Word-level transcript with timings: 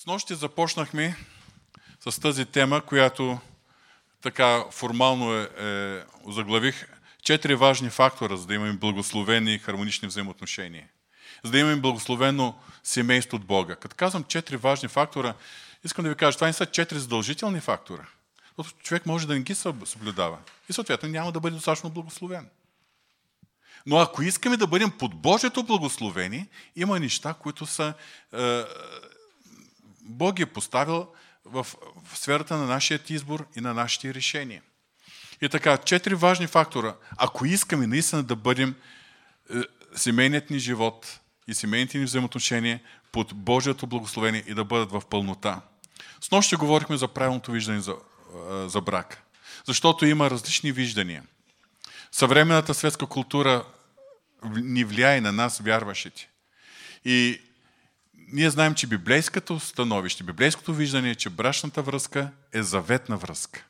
С 0.00 0.06
нощи 0.06 0.34
започнахме 0.34 1.16
с 2.08 2.20
тази 2.20 2.44
тема, 2.44 2.80
която 2.80 3.38
така 4.22 4.64
формално 4.70 5.34
е, 5.34 5.42
е, 5.42 6.02
заглавих 6.28 6.88
четири 7.22 7.54
важни 7.54 7.90
фактора, 7.90 8.36
за 8.36 8.46
да 8.46 8.54
имаме 8.54 8.72
благословени 8.72 9.54
и 9.54 9.58
хармонични 9.58 10.08
взаимоотношения. 10.08 10.88
За 11.44 11.50
да 11.50 11.58
имаме 11.58 11.76
благословено 11.76 12.58
семейство 12.82 13.36
от 13.36 13.44
Бога. 13.44 13.76
Като 13.76 13.96
казвам 13.96 14.24
четири 14.24 14.56
важни 14.56 14.88
фактора, 14.88 15.34
искам 15.84 16.02
да 16.02 16.08
ви 16.08 16.16
кажа, 16.16 16.36
това 16.36 16.46
не 16.46 16.52
са 16.52 16.66
четири 16.66 16.98
задължителни 16.98 17.60
фактора. 17.60 18.06
Защото 18.58 18.82
човек 18.82 19.06
може 19.06 19.26
да 19.26 19.34
не 19.34 19.40
ги 19.40 19.54
съблюдава. 19.84 20.38
И 20.68 20.72
съответно 20.72 21.08
няма 21.08 21.32
да 21.32 21.40
бъде 21.40 21.56
достатъчно 21.56 21.90
благословен. 21.90 22.48
Но 23.86 23.98
ако 23.98 24.22
искаме 24.22 24.56
да 24.56 24.66
бъдем 24.66 24.90
под 24.98 25.14
Божието 25.14 25.62
благословени, 25.62 26.48
има 26.76 27.00
неща, 27.00 27.34
които 27.34 27.66
са 27.66 27.94
е, 28.32 28.64
Бог 30.10 30.38
е 30.38 30.46
поставил 30.46 31.06
в, 31.44 31.66
в 32.04 32.18
сферата 32.18 32.56
на 32.56 32.66
нашия 32.66 33.00
избор 33.08 33.46
и 33.56 33.60
на 33.60 33.74
нашите 33.74 34.14
решения. 34.14 34.62
И 35.42 35.48
така, 35.48 35.78
четири 35.78 36.14
важни 36.14 36.46
фактора. 36.46 36.94
Ако 37.16 37.46
искаме 37.46 37.86
наистина 37.86 38.22
да 38.22 38.36
бъдем 38.36 38.74
е, 39.54 39.60
семейният 39.96 40.50
ни 40.50 40.58
живот 40.58 41.20
и 41.48 41.54
семейните 41.54 41.98
ни 41.98 42.04
взаимоотношения 42.04 42.80
под 43.12 43.34
Божието 43.34 43.86
благословение 43.86 44.44
и 44.46 44.54
да 44.54 44.64
бъдат 44.64 44.92
в 44.92 45.02
пълнота. 45.10 45.60
С 46.20 46.30
нощ 46.30 46.46
ще 46.46 46.56
говорихме 46.56 46.96
за 46.96 47.08
правилното 47.08 47.52
виждане 47.52 47.80
за, 47.80 47.92
е, 47.92 48.68
за 48.68 48.80
брак. 48.80 49.22
Защото 49.66 50.06
има 50.06 50.30
различни 50.30 50.72
виждания. 50.72 51.24
Съвременната 52.12 52.74
светска 52.74 53.06
култура 53.06 53.64
ни 54.44 54.84
влияе 54.84 55.20
на 55.20 55.32
нас, 55.32 55.58
вярващите. 55.58 56.28
И 57.04 57.40
ние 58.32 58.50
знаем, 58.50 58.74
че 58.74 58.86
библейското 58.86 59.60
становище, 59.60 60.24
библейското 60.24 60.74
виждане 60.74 61.10
е, 61.10 61.14
че 61.14 61.30
брачната 61.30 61.82
връзка 61.82 62.30
е 62.52 62.62
заветна 62.62 63.16
връзка. 63.16 63.64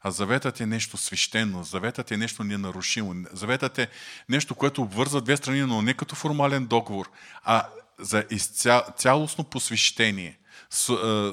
А 0.00 0.10
заветът 0.10 0.60
е 0.60 0.66
нещо 0.66 0.96
свещено, 0.96 1.62
заветът 1.62 2.10
е 2.10 2.16
нещо 2.16 2.44
ненарушимо, 2.44 3.14
заветът 3.32 3.78
е 3.78 3.88
нещо, 4.28 4.54
което 4.54 4.82
обвързва 4.82 5.20
две 5.20 5.36
страни, 5.36 5.60
но 5.60 5.82
не 5.82 5.94
като 5.94 6.14
формален 6.14 6.66
договор, 6.66 7.10
а 7.44 7.66
за 7.98 8.24
изця... 8.30 8.82
цялостно 8.96 9.44
посвещение, 9.44 10.38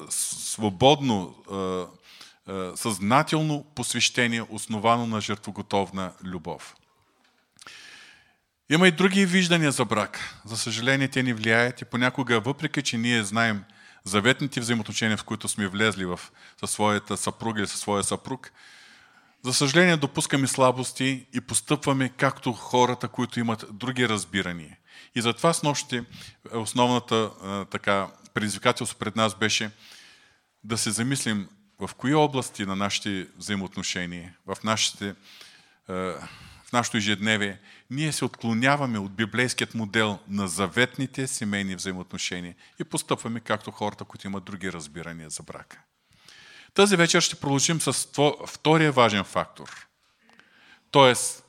свободно, 0.09 1.36
съзнателно 2.76 3.66
посвещение, 3.76 4.44
основано 4.50 5.08
на 5.08 5.22
жертвоготовна 5.22 6.14
любов. 6.24 6.76
Има 8.69 8.88
и 8.88 8.92
други 8.92 9.25
виждания 9.25 9.72
за 9.72 9.86
брак. 9.86 10.42
За 10.45 10.58
съжаление, 10.58 11.08
те 11.08 11.23
ни 11.23 11.33
влияят 11.33 11.81
и 11.81 11.86
понякога, 11.86 12.39
въпреки 12.39 12.81
че 12.81 12.97
ние 12.97 13.23
знаем 13.23 13.64
заветните 14.03 14.59
взаимоотношения, 14.59 15.17
в 15.17 15.23
които 15.23 15.47
сме 15.47 15.67
влезли 15.67 16.06
в, 16.06 16.19
със 16.59 16.72
своята 16.72 17.17
съпруга 17.17 17.59
или 17.59 17.67
със 17.67 17.80
своя 17.80 18.03
съпруг, 18.03 18.52
за 19.45 19.53
съжаление 19.53 19.97
допускаме 19.97 20.47
слабости 20.47 21.25
и 21.34 21.41
постъпваме 21.41 22.09
както 22.09 22.53
хората, 22.53 23.08
които 23.08 23.39
имат 23.39 23.66
други 23.72 24.09
разбирания. 24.09 24.78
И 25.16 25.22
затова 25.22 25.53
с 25.53 25.64
нощи 25.64 26.02
основната 26.53 27.31
така, 27.72 28.08
предизвикателство 28.34 28.97
пред 28.97 29.16
нас 29.16 29.36
беше 29.36 29.72
да 30.64 30.78
се 30.78 30.91
замислим 30.91 31.50
в 31.80 31.89
кои 31.97 32.14
области 32.14 32.66
на 32.66 32.75
нашите 32.75 33.28
взаимоотношения, 33.38 34.34
в, 34.45 34.58
нашите, 34.64 35.16
в 35.88 36.72
нашето 36.73 36.97
ежедневие 36.97 37.59
ние 37.94 38.12
се 38.12 38.26
отклоняваме 38.26 39.00
от 39.00 39.12
библейският 39.12 39.76
модел 39.76 40.20
на 40.28 40.48
заветните 40.48 41.28
семейни 41.28 41.76
взаимоотношения 41.76 42.56
и 42.80 42.84
постъпваме 42.84 43.40
както 43.40 43.72
хората, 43.72 44.06
които 44.06 44.28
имат 44.28 44.44
други 44.44 44.72
разбирания 44.72 45.30
за 45.30 45.44
брака. 45.44 45.80
Тази 46.74 46.96
вечер 46.96 47.22
ще 47.22 47.36
продължим 47.36 47.82
с 47.82 48.08
втория 48.48 48.92
важен 48.92 49.24
фактор. 49.24 49.88
Тоест, 50.92 51.46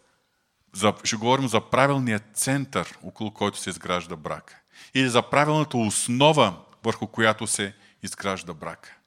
ще 1.04 1.16
говорим 1.16 1.48
за 1.48 1.60
правилния 1.60 2.20
център, 2.34 2.98
около 3.02 3.30
който 3.30 3.58
се 3.58 3.70
изгражда 3.70 4.16
брак. 4.16 4.64
Или 4.94 5.08
за 5.08 5.22
правилната 5.22 5.76
основа, 5.76 6.56
върху 6.84 7.06
която 7.06 7.46
се 7.46 7.74
изгражда 8.02 8.54
брак. 8.54 9.00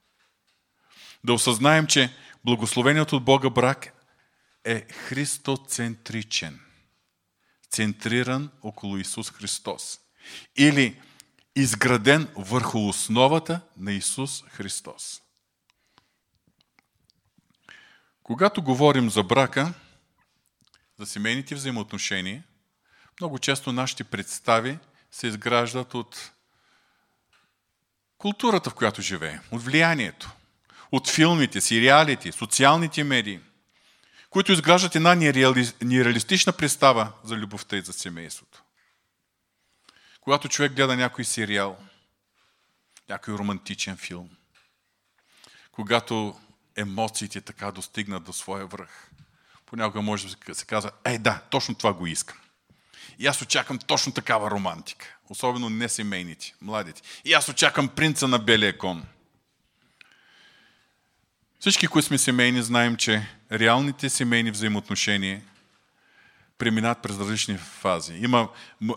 Да 1.23 1.33
осъзнаем, 1.33 1.87
че 1.87 2.13
благословението 2.45 3.15
от 3.15 3.23
Бога 3.23 3.49
брак 3.49 3.93
е 4.63 4.85
христоцентричен 4.93 6.66
центриран 7.69 8.51
около 8.61 8.97
Исус 8.97 9.31
Христос. 9.31 9.99
Или 10.57 11.01
изграден 11.55 12.27
върху 12.35 12.87
основата 12.87 13.61
на 13.77 13.93
Исус 13.93 14.43
Христос. 14.47 15.21
Когато 18.23 18.61
говорим 18.61 19.09
за 19.09 19.23
брака, 19.23 19.73
за 20.99 21.05
семейните 21.05 21.55
взаимоотношения, 21.55 22.43
много 23.19 23.39
често 23.39 23.71
нашите 23.71 24.03
представи 24.03 24.79
се 25.11 25.27
изграждат 25.27 25.93
от 25.93 26.31
културата, 28.17 28.69
в 28.69 28.75
която 28.75 29.01
живеем, 29.01 29.39
от 29.51 29.63
влиянието, 29.63 30.31
от 30.91 31.09
филмите, 31.09 31.61
сериалите, 31.61 32.31
социалните 32.31 33.03
медии 33.03 33.39
които 34.29 34.51
изграждат 34.51 34.95
една 34.95 35.15
нереалистична 35.81 36.53
представа 36.53 37.11
за 37.23 37.35
любовта 37.35 37.77
и 37.77 37.81
за 37.81 37.93
семейството. 37.93 38.63
Когато 40.21 40.49
човек 40.49 40.73
гледа 40.73 40.95
някой 40.95 41.25
сериал, 41.25 41.77
някой 43.09 43.33
романтичен 43.33 43.97
филм, 43.97 44.29
когато 45.71 46.39
емоциите 46.75 47.41
така 47.41 47.71
достигнат 47.71 48.23
до 48.23 48.33
своя 48.33 48.67
връх, 48.67 49.11
понякога 49.65 50.01
може 50.01 50.35
да 50.47 50.55
се 50.55 50.65
казва, 50.65 50.91
ей 51.05 51.17
да, 51.17 51.41
точно 51.49 51.75
това 51.75 51.93
го 51.93 52.07
искам. 52.07 52.37
И 53.19 53.27
аз 53.27 53.41
очаквам 53.41 53.79
точно 53.79 54.13
такава 54.13 54.51
романтика. 54.51 55.17
Особено 55.29 55.69
не 55.69 55.89
семейните, 55.89 56.53
младите. 56.61 57.01
И 57.25 57.33
аз 57.33 57.49
очаквам 57.49 57.89
принца 57.89 58.27
на 58.27 58.39
белия 58.39 58.77
кон– 58.77 59.05
всички, 61.59 61.87
които 61.87 62.07
сме 62.07 62.17
семейни, 62.17 62.61
знаем, 62.61 62.95
че 62.95 63.27
реалните 63.51 64.09
семейни 64.09 64.51
взаимоотношения 64.51 65.41
преминат 66.57 67.01
през 67.01 67.19
различни 67.19 67.57
фази. 67.57 68.13
Има 68.13 68.49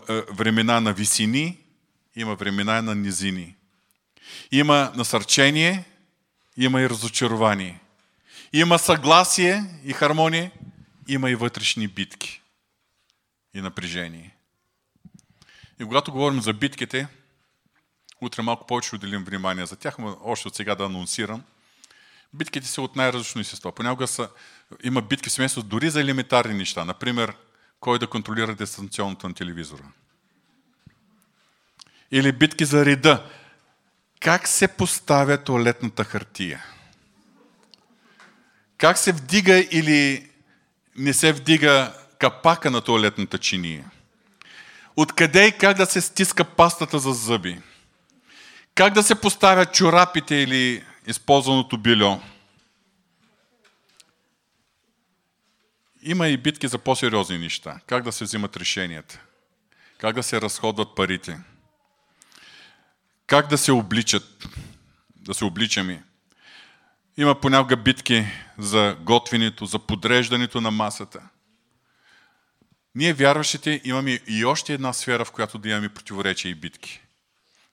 е, 0.09 0.21
времена 0.31 0.81
на 0.81 0.93
висини, 0.93 1.57
има 2.15 2.35
времена 2.35 2.81
на 2.81 2.95
низини. 2.95 3.55
Има 4.51 4.91
насърчение, 4.95 5.83
има 6.57 6.81
и 6.81 6.89
разочарование. 6.89 7.79
Има 8.53 8.79
съгласие 8.79 9.63
и 9.83 9.93
хармония, 9.93 10.51
има 11.07 11.29
и 11.29 11.35
вътрешни 11.35 11.87
битки 11.87 12.41
и 13.53 13.61
напрежение. 13.61 14.35
И 15.79 15.83
когато 15.83 16.11
говорим 16.11 16.41
за 16.41 16.53
битките, 16.53 17.07
утре 18.21 18.41
малко 18.41 18.67
повече 18.67 18.95
отделим 18.95 19.23
внимание 19.23 19.65
за 19.65 19.75
тях, 19.75 19.97
но 19.99 20.17
още 20.23 20.47
от 20.47 20.55
сега 20.55 20.75
да 20.75 20.85
анонсирам– 20.85 21.43
Битките 22.33 22.67
са 22.67 22.81
от 22.81 22.95
най-различно 22.95 23.41
естество. 23.41 23.71
Понякога 23.71 24.07
са, 24.07 24.29
има 24.83 25.01
битки 25.01 25.29
в 25.29 25.31
семейството 25.31 25.67
дори 25.67 25.89
за 25.89 26.01
елементарни 26.01 26.53
неща. 26.53 26.85
Например, 26.85 27.35
кой 27.79 27.99
да 27.99 28.07
контролира 28.07 28.55
дистанционното 28.55 29.27
на 29.27 29.33
телевизора. 29.33 29.83
Или 32.11 32.31
битки 32.31 32.65
за 32.65 32.85
реда. 32.85 33.29
Как 34.19 34.47
се 34.47 34.67
поставя 34.67 35.37
туалетната 35.37 36.03
хартия? 36.03 36.65
Как 38.77 38.97
се 38.97 39.11
вдига 39.11 39.57
или 39.71 40.29
не 40.95 41.13
се 41.13 41.33
вдига 41.33 41.93
капака 42.19 42.71
на 42.71 42.81
туалетната 42.81 43.37
чиния? 43.37 43.91
Откъде 44.95 45.47
и 45.47 45.57
как 45.57 45.77
да 45.77 45.85
се 45.85 46.01
стиска 46.01 46.45
пастата 46.45 46.99
за 46.99 47.13
зъби? 47.13 47.61
Как 48.75 48.93
да 48.93 49.03
се 49.03 49.15
поставят 49.15 49.73
чорапите 49.73 50.35
или 50.35 50.83
използваното 51.07 51.77
бельо. 51.77 52.21
Има 56.01 56.27
и 56.27 56.37
битки 56.37 56.67
за 56.67 56.77
по-сериозни 56.77 57.37
неща. 57.37 57.79
Как 57.87 58.03
да 58.03 58.11
се 58.11 58.23
взимат 58.23 58.57
решенията. 58.57 59.21
Как 59.97 60.15
да 60.15 60.23
се 60.23 60.41
разходват 60.41 60.95
парите. 60.95 61.39
Как 63.27 63.47
да 63.47 63.57
се 63.57 63.71
обличат. 63.71 64.47
Да 65.15 65.33
се 65.33 65.45
обличаме. 65.45 66.03
Има 67.17 67.39
понякога 67.39 67.77
битки 67.77 68.25
за 68.57 68.97
готвенето, 69.01 69.65
за 69.65 69.79
подреждането 69.79 70.61
на 70.61 70.71
масата. 70.71 71.29
Ние, 72.95 73.13
вярващите, 73.13 73.81
имаме 73.83 74.19
и 74.27 74.45
още 74.45 74.73
една 74.73 74.93
сфера, 74.93 75.25
в 75.25 75.31
която 75.31 75.57
да 75.57 75.69
имаме 75.69 75.93
противоречия 75.93 76.49
и 76.49 76.55
битки. 76.55 77.01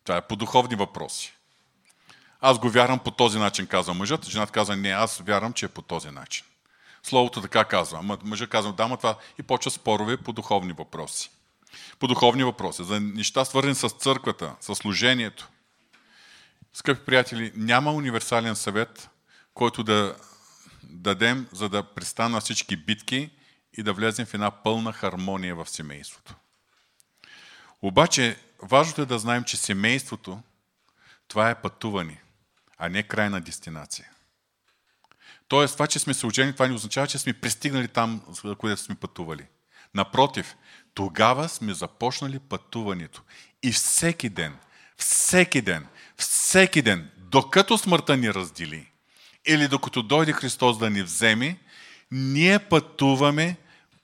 Това 0.05 0.17
е 0.17 0.27
по 0.27 0.37
духовни 0.37 0.77
въпроси. 0.77 1.38
Аз 2.41 2.59
го 2.59 2.71
вярвам 2.71 2.99
по 2.99 3.11
този 3.11 3.39
начин, 3.39 3.67
казва 3.67 3.95
мъжът. 3.95 4.27
Жената 4.27 4.53
казва, 4.53 4.77
не, 4.77 4.89
аз 4.89 5.19
вярвам, 5.19 5.53
че 5.53 5.67
е 5.67 5.69
по 5.69 5.83
този 5.83 6.11
начин. 6.11 6.45
Словото 7.03 7.43
така 7.43 7.65
казва. 7.65 8.19
Мъжът 8.25 8.51
казва, 8.51 8.73
да, 8.73 8.97
това 8.97 9.19
и 9.39 9.43
почва 9.43 9.71
спорове 9.71 10.17
по 10.17 10.33
духовни 10.33 10.73
въпроси. 10.73 11.31
По 11.99 12.07
духовни 12.07 12.45
въпроси, 12.45 12.85
за 12.85 13.01
неща 13.01 13.45
свързани 13.45 13.75
с 13.75 13.89
църквата, 13.89 14.55
с 14.61 14.75
служението. 14.75 15.49
скъпи 16.73 17.05
приятели, 17.07 17.53
няма 17.55 17.93
универсален 17.93 18.57
съвет, 18.57 19.11
който 19.55 19.83
да 19.83 20.17
дадем, 20.83 21.49
за 21.53 21.69
да 21.69 21.83
престана 21.83 22.41
всички 22.41 22.77
битки 22.77 23.31
и 23.79 23.83
да 23.83 23.93
влезем 23.93 24.27
в 24.27 24.35
една 24.35 24.51
пълна 24.51 24.93
хармония 24.93 25.55
в 25.55 25.69
семейството. 25.69 26.35
Обаче, 27.83 28.37
важното 28.63 29.03
е 29.03 29.07
да 29.07 29.19
знаем, 29.19 29.45
че 29.45 29.57
семейството 29.57 30.43
това 31.29 31.51
е 31.51 31.63
пътуване, 31.63 32.23
а 32.79 32.89
не 32.89 33.03
крайна 33.03 33.41
дестинация. 33.41 34.11
Тоест, 35.49 35.75
това, 35.75 35.87
че 35.87 35.99
сме 35.99 36.15
се 36.15 36.27
ожени, 36.27 36.53
това 36.53 36.69
не 36.69 36.75
означава, 36.75 37.07
че 37.07 37.19
сме 37.19 37.33
пристигнали 37.33 37.89
там, 37.89 38.23
където 38.61 38.83
сме 38.83 38.95
пътували. 38.95 39.47
Напротив, 39.95 40.57
тогава 40.95 41.49
сме 41.49 41.75
започнали 41.75 42.39
пътуването. 42.39 43.23
И 43.63 43.73
всеки 43.73 44.29
ден, 44.29 44.57
всеки 44.97 45.63
ден, 45.63 45.87
всеки 46.17 46.83
ден, 46.83 47.11
докато 47.17 47.79
смъртта 47.79 48.17
ни 48.17 48.35
раздели, 48.35 48.91
или 49.47 49.69
докато 49.69 50.03
дойде 50.03 50.33
Христос 50.33 50.79
да 50.79 50.91
ни 50.91 51.03
вземе, 51.03 51.59
ние 52.11 52.59
пътуваме 52.59 53.57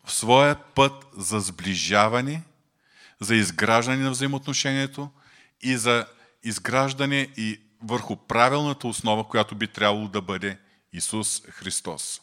в 0.04 0.12
своя 0.12 0.54
път 0.54 1.06
за 1.16 1.40
сближаване, 1.40 2.42
за 3.20 3.34
изграждане 3.34 4.04
на 4.04 4.10
взаимоотношението 4.10 5.10
и 5.62 5.76
за 5.76 6.06
изграждане 6.42 7.28
и 7.36 7.60
върху 7.84 8.16
правилната 8.16 8.88
основа, 8.88 9.28
която 9.28 9.54
би 9.54 9.66
трябвало 9.66 10.08
да 10.08 10.20
бъде 10.20 10.58
Исус 10.92 11.42
Христос. 11.48 12.20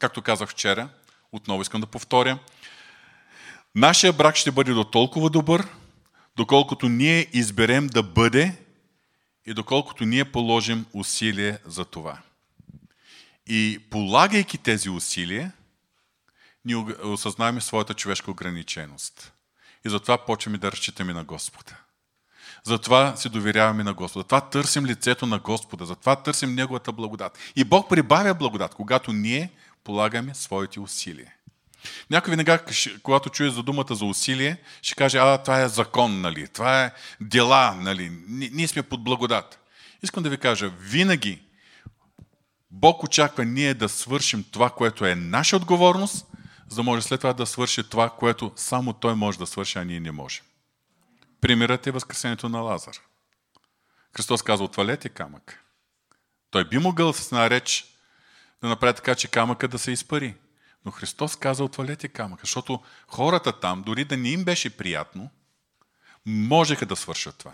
Както 0.00 0.22
казах 0.22 0.48
вчера, 0.48 0.88
отново 1.32 1.62
искам 1.62 1.80
да 1.80 1.86
повторя, 1.86 2.38
нашия 3.74 4.12
брак 4.12 4.36
ще 4.36 4.50
бъде 4.50 4.72
до 4.72 4.84
толкова 4.84 5.30
добър, 5.30 5.68
доколкото 6.36 6.88
ние 6.88 7.26
изберем 7.32 7.86
да 7.86 8.02
бъде 8.02 8.56
и 9.46 9.54
доколкото 9.54 10.04
ние 10.04 10.32
положим 10.32 10.86
усилие 10.92 11.58
за 11.64 11.84
това. 11.84 12.18
И 13.46 13.80
полагайки 13.90 14.58
тези 14.58 14.90
усилия, 14.90 15.52
ние 16.64 16.76
осъзнаваме 17.02 17.60
своята 17.60 17.94
човешка 17.94 18.30
ограниченост. 18.30 19.32
И 19.86 19.88
затова 19.88 20.24
почваме 20.24 20.58
да 20.58 20.72
разчитаме 20.72 21.12
на 21.12 21.24
Господа. 21.24 21.76
Затова 22.64 23.16
се 23.16 23.28
доверяваме 23.28 23.84
на 23.84 23.94
Господа. 23.94 24.20
Затова 24.20 24.40
търсим 24.40 24.86
лицето 24.86 25.26
на 25.26 25.38
Господа. 25.38 25.84
Затова 25.84 26.16
търсим 26.16 26.54
Неговата 26.54 26.92
благодат. 26.92 27.38
И 27.56 27.64
Бог 27.64 27.88
прибавя 27.88 28.34
благодат, 28.34 28.74
когато 28.74 29.12
ние 29.12 29.50
полагаме 29.84 30.34
своите 30.34 30.80
усилия. 30.80 31.32
Някой 32.10 32.30
винаги, 32.30 32.52
когато 33.02 33.30
чуе 33.30 33.50
за 33.50 33.62
думата 33.62 33.94
за 33.94 34.04
усилие, 34.04 34.56
ще 34.82 34.94
каже, 34.94 35.18
а, 35.18 35.38
това 35.38 35.60
е 35.60 35.68
закон, 35.68 36.20
нали? 36.20 36.48
Това 36.48 36.84
е 36.84 36.92
дела, 37.20 37.76
нали? 37.80 38.12
Ние 38.28 38.68
сме 38.68 38.82
под 38.82 39.04
благодат. 39.04 39.58
Искам 40.02 40.22
да 40.22 40.30
ви 40.30 40.38
кажа, 40.38 40.70
винаги 40.80 41.42
Бог 42.70 43.02
очаква 43.02 43.44
ние 43.44 43.74
да 43.74 43.88
свършим 43.88 44.44
това, 44.50 44.70
което 44.70 45.06
е 45.06 45.14
наша 45.14 45.56
отговорност, 45.56 46.26
за 46.68 46.76
да 46.76 46.82
може 46.82 47.02
след 47.02 47.20
това 47.20 47.32
да 47.32 47.46
свърши 47.46 47.88
това, 47.88 48.10
което 48.10 48.52
само 48.56 48.92
Той 48.92 49.14
може 49.14 49.38
да 49.38 49.46
свърши, 49.46 49.78
а 49.78 49.84
ние 49.84 50.00
не 50.00 50.10
можем. 50.10 50.44
Примерът 51.40 51.86
е 51.86 51.90
възкресението 51.90 52.48
на 52.48 52.58
Лазар. 52.60 52.96
Христос 54.16 54.42
казва, 54.42 54.64
отвалете 54.64 55.08
камък. 55.08 55.64
Той 56.50 56.68
би 56.68 56.78
могъл 56.78 57.12
с 57.12 57.26
една 57.26 57.50
реч 57.50 57.84
да 58.62 58.68
направи 58.68 58.94
така, 58.94 59.14
че 59.14 59.28
камъка 59.28 59.68
да 59.68 59.78
се 59.78 59.90
изпари. 59.90 60.34
Но 60.84 60.90
Христос 60.90 61.36
каза, 61.36 61.64
отвалете 61.64 62.08
камъка, 62.08 62.40
защото 62.42 62.82
хората 63.08 63.60
там, 63.60 63.82
дори 63.82 64.04
да 64.04 64.16
не 64.16 64.28
им 64.28 64.44
беше 64.44 64.76
приятно, 64.76 65.30
можеха 66.26 66.86
да 66.86 66.96
свършат 66.96 67.38
това. 67.38 67.52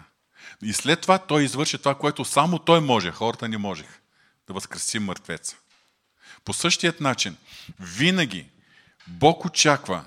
И 0.62 0.72
след 0.72 1.00
това 1.00 1.18
той 1.18 1.44
извърши 1.44 1.78
това, 1.78 1.94
което 1.94 2.24
само 2.24 2.58
той 2.58 2.80
може, 2.80 3.10
хората 3.10 3.48
не 3.48 3.58
можеха. 3.58 3.98
Да 4.46 4.52
възкреси 4.52 4.98
мъртвеца. 4.98 5.56
По 6.44 6.52
същият 6.52 7.00
начин, 7.00 7.36
винаги 7.80 8.46
Бог 9.06 9.44
очаква 9.44 10.04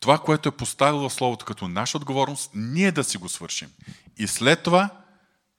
това, 0.00 0.18
което 0.18 0.48
е 0.48 0.56
поставил 0.56 0.98
в 0.98 1.10
Словото 1.10 1.44
като 1.44 1.68
наша 1.68 1.98
отговорност, 1.98 2.50
ние 2.54 2.92
да 2.92 3.04
си 3.04 3.18
го 3.18 3.28
свършим. 3.28 3.70
И 4.18 4.26
след 4.26 4.62
това 4.62 4.90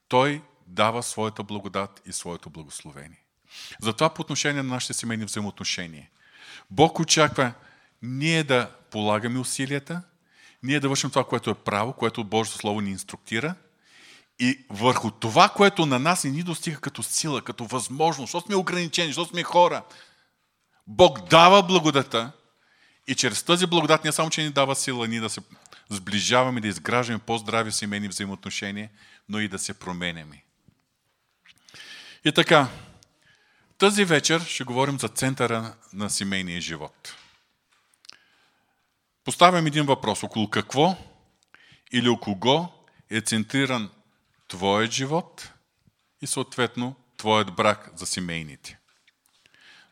Той 0.08 0.42
дава 0.66 1.02
своята 1.02 1.42
благодат 1.42 2.02
и 2.06 2.12
своето 2.12 2.50
благословение. 2.50 3.24
Затова 3.80 4.14
по 4.14 4.20
отношение 4.20 4.62
на 4.62 4.68
нашите 4.68 4.94
семейни 4.94 5.24
взаимоотношения. 5.24 6.08
Бог 6.70 6.98
очаква 6.98 7.52
ние 8.02 8.44
да 8.44 8.70
полагаме 8.90 9.38
усилията, 9.38 10.02
ние 10.62 10.80
да 10.80 10.88
вършим 10.88 11.10
това, 11.10 11.24
което 11.24 11.50
е 11.50 11.54
право, 11.54 11.92
което 11.92 12.24
Божието 12.24 12.58
Слово 12.58 12.80
ни 12.80 12.90
инструктира 12.90 13.54
и 14.38 14.64
върху 14.70 15.10
това, 15.10 15.48
което 15.48 15.86
на 15.86 15.98
нас 15.98 16.24
не 16.24 16.30
ни 16.30 16.42
достига 16.42 16.80
като 16.80 17.02
сила, 17.02 17.42
като 17.42 17.64
възможност, 17.64 18.28
защото 18.28 18.46
сме 18.46 18.56
ограничени, 18.56 19.08
защото 19.08 19.30
сме 19.30 19.42
хора, 19.42 19.82
Бог 20.86 21.28
дава 21.28 21.62
благодата 21.62 22.32
и 23.06 23.14
чрез 23.14 23.42
тази 23.42 23.66
благодат 23.66 24.04
не 24.04 24.12
само, 24.12 24.30
че 24.30 24.42
ни 24.42 24.50
дава 24.50 24.76
сила 24.76 25.08
ние 25.08 25.20
да 25.20 25.30
се 25.30 25.40
сближаваме, 25.90 26.60
да 26.60 26.68
изграждаме 26.68 27.18
по-здрави 27.18 27.72
семейни 27.72 28.08
взаимоотношения, 28.08 28.90
но 29.28 29.40
и 29.40 29.48
да 29.48 29.58
се 29.58 29.74
променяме. 29.74 30.44
И 32.24 32.32
така, 32.32 32.68
тази 33.78 34.04
вечер 34.04 34.40
ще 34.40 34.64
говорим 34.64 34.98
за 34.98 35.08
центъра 35.08 35.74
на 35.92 36.10
семейния 36.10 36.60
живот. 36.60 37.14
Поставям 39.24 39.66
един 39.66 39.86
въпрос. 39.86 40.22
Около 40.22 40.50
какво 40.50 40.96
или 41.92 42.08
около 42.08 42.40
кого 42.40 42.68
е 43.10 43.20
центриран 43.20 43.90
твоят 44.48 44.92
живот 44.92 45.52
и 46.20 46.26
съответно 46.26 46.94
твоят 47.16 47.54
брак 47.54 47.90
за 47.96 48.06
семейните? 48.06 48.78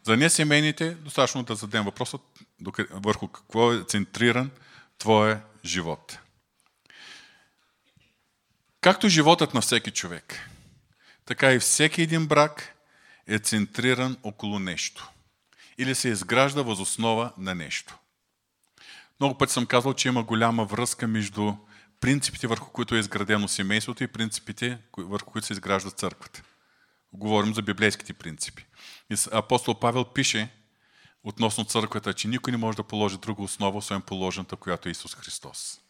За 0.03 0.17
несемейните, 0.17 0.91
достатъчно 0.95 1.43
да 1.43 1.55
зададем 1.55 1.85
въпросът 1.85 2.21
върху 2.91 3.29
какво 3.29 3.73
е 3.73 3.85
центриран 3.85 4.51
твоя 4.99 5.43
живот. 5.65 6.19
Както 8.81 9.09
животът 9.09 9.55
на 9.55 9.61
всеки 9.61 9.91
човек, 9.91 10.51
така 11.25 11.53
и 11.53 11.59
всеки 11.59 12.03
един 12.03 12.27
брак 12.27 12.77
е 13.27 13.39
центриран 13.39 14.17
около 14.23 14.59
нещо. 14.59 15.11
Или 15.79 15.95
се 15.95 16.09
изгражда 16.09 16.63
възоснова 16.63 17.33
на 17.39 17.55
нещо. 17.55 17.99
Много 19.21 19.39
пъти 19.39 19.53
съм 19.53 19.67
казал, 19.67 19.95
че 19.95 20.09
има 20.09 20.23
голяма 20.23 20.65
връзка 20.65 21.09
между 21.09 21.53
принципите, 22.01 22.47
върху 22.47 22.71
които 22.71 22.95
е 22.95 22.99
изградено 22.99 23.49
семейството 23.49 24.05
и 24.05 24.07
принципите, 24.07 24.79
върху 24.99 25.31
които 25.31 25.47
се 25.47 25.53
изгражда 25.53 25.91
църквата. 25.91 26.43
Говорим 27.13 27.55
за 27.55 27.63
библейските 27.63 28.13
принципи. 28.13 28.67
Апостол 29.33 29.75
Павел 29.75 30.05
пише 30.05 30.49
относно 31.25 31.65
църквата, 31.65 32.15
че 32.15 32.29
никой 32.29 32.51
не 32.51 32.57
може 32.57 32.77
да 32.77 32.83
положи 32.83 33.19
друга 33.19 33.43
основа, 33.43 33.79
освен 33.79 34.03
положената, 34.03 34.57
която 34.57 34.89
е 34.89 34.93
Исус 34.93 35.15
Христос. 35.15 35.81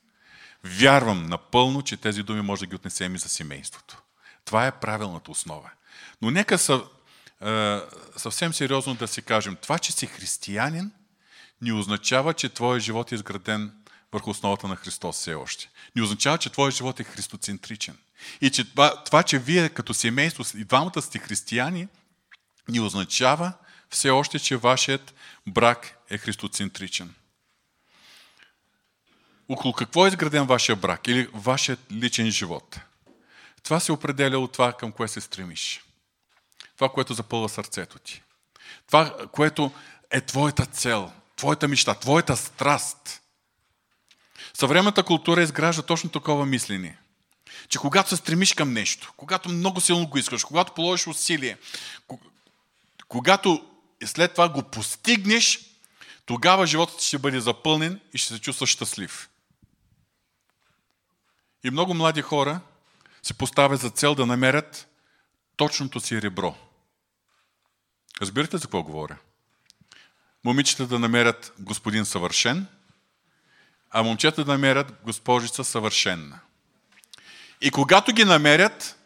Вярвам 0.65 1.27
напълно, 1.27 1.83
че 1.83 1.97
тези 1.97 2.23
думи 2.23 2.41
може 2.41 2.61
да 2.61 2.67
ги 2.67 2.75
отнесем 2.75 3.15
и 3.15 3.19
за 3.19 3.29
семейството. 3.29 4.03
Това 4.45 4.67
е 4.67 4.81
правилната 4.81 5.31
основа. 5.31 5.71
Но 6.23 6.31
нека 6.31 6.59
са, 6.59 6.83
е, 7.45 7.79
съвсем 8.17 8.53
сериозно 8.53 8.95
да 8.95 9.09
си 9.09 9.23
кажем, 9.23 9.57
това, 9.62 9.79
че 9.79 9.93
си 9.93 10.07
християнин, 10.07 10.91
не 11.62 11.73
означава, 11.73 12.35
че 12.35 12.49
твоя 12.49 12.81
живот 12.81 13.12
е 13.12 13.15
изграден 13.15 13.73
върху 14.12 14.31
основата 14.31 14.69
на 14.69 14.77
Христос 14.77 15.17
все 15.17 15.35
още. 15.35 15.71
Не 15.97 16.03
означава, 16.03 16.39
че 16.39 16.50
твоя 16.50 16.71
живот 16.71 17.00
е 17.00 17.05
христоцентричен. 17.05 17.97
И 18.41 18.50
че 18.50 18.71
това, 18.71 19.05
това, 19.05 19.23
че 19.23 19.39
вие 19.39 19.69
като 19.69 19.95
семейство 19.95 20.45
и 20.59 20.65
двамата 20.65 21.03
сте 21.03 21.19
християни, 21.19 21.89
не 22.71 22.81
означава 22.81 23.53
все 23.91 24.11
още, 24.11 24.39
че 24.39 24.57
вашият 24.57 25.15
брак 25.47 25.99
е 26.11 26.19
христоцентричен. 26.19 27.15
Около 29.49 29.75
какво 29.75 30.07
е 30.07 30.09
изграден 30.09 30.47
вашия 30.47 30.77
брак 30.77 31.09
или 31.09 31.29
вашият 31.35 31.81
личен 31.93 32.31
живот? 32.31 32.81
Това 33.62 33.81
се 33.81 33.93
определя 33.93 34.39
от 34.39 34.53
това, 34.53 34.73
към 34.73 34.93
кое 34.93 35.09
се 35.09 35.21
стремиш. 35.21 35.85
Това, 36.75 36.89
което 36.89 37.15
запълва 37.15 37.49
сърцето 37.49 37.99
ти. 37.99 38.23
Това, 38.87 39.29
което 39.33 39.73
е 40.11 40.21
твоята 40.21 40.67
цел, 40.67 41.12
твоята 41.37 41.69
мечта, 41.69 41.95
твоята 41.95 42.37
страст. 42.37 43.23
Съвременната 44.55 45.03
култура 45.03 45.43
изгражда 45.43 45.83
точно 45.83 46.11
такова 46.11 46.47
мислене. 46.47 46.99
Че 47.69 47.79
когато 47.79 48.09
се 48.09 48.17
стремиш 48.17 48.55
към 48.55 48.73
нещо, 48.73 49.12
когато 49.17 49.49
много 49.49 49.81
силно 49.81 50.07
го 50.07 50.19
искаш, 50.19 50.45
когато 50.45 50.75
положиш 50.75 51.07
усилие, 51.07 51.59
когато 53.11 53.67
след 54.05 54.33
това 54.33 54.49
го 54.49 54.62
постигнеш, 54.62 55.61
тогава 56.26 56.67
животът 56.67 57.00
ще 57.00 57.19
бъде 57.19 57.40
запълнен 57.40 58.00
и 58.12 58.19
ще 58.19 58.35
се 58.35 58.40
чувстваш 58.40 58.71
щастлив. 58.71 59.29
И 61.64 61.71
много 61.71 61.95
млади 61.95 62.23
хора 62.23 62.61
се 63.23 63.35
поставят 63.35 63.81
за 63.81 63.90
цел 63.90 64.14
да 64.14 64.26
намерят 64.26 64.88
точното 65.57 66.00
си 66.00 66.23
ребро. 66.23 66.57
Разбирате 68.21 68.57
за 68.57 68.62
какво 68.62 68.83
говоря? 68.83 69.17
Момичета 70.45 70.87
да 70.87 70.99
намерят 70.99 71.52
господин 71.59 72.05
съвършен, 72.05 72.67
а 73.90 74.02
момчета 74.02 74.45
да 74.45 74.52
намерят 74.52 74.93
госпожица 75.05 75.64
съвършенна. 75.64 76.40
И 77.61 77.71
когато 77.71 78.12
ги 78.12 78.25
намерят, 78.25 78.99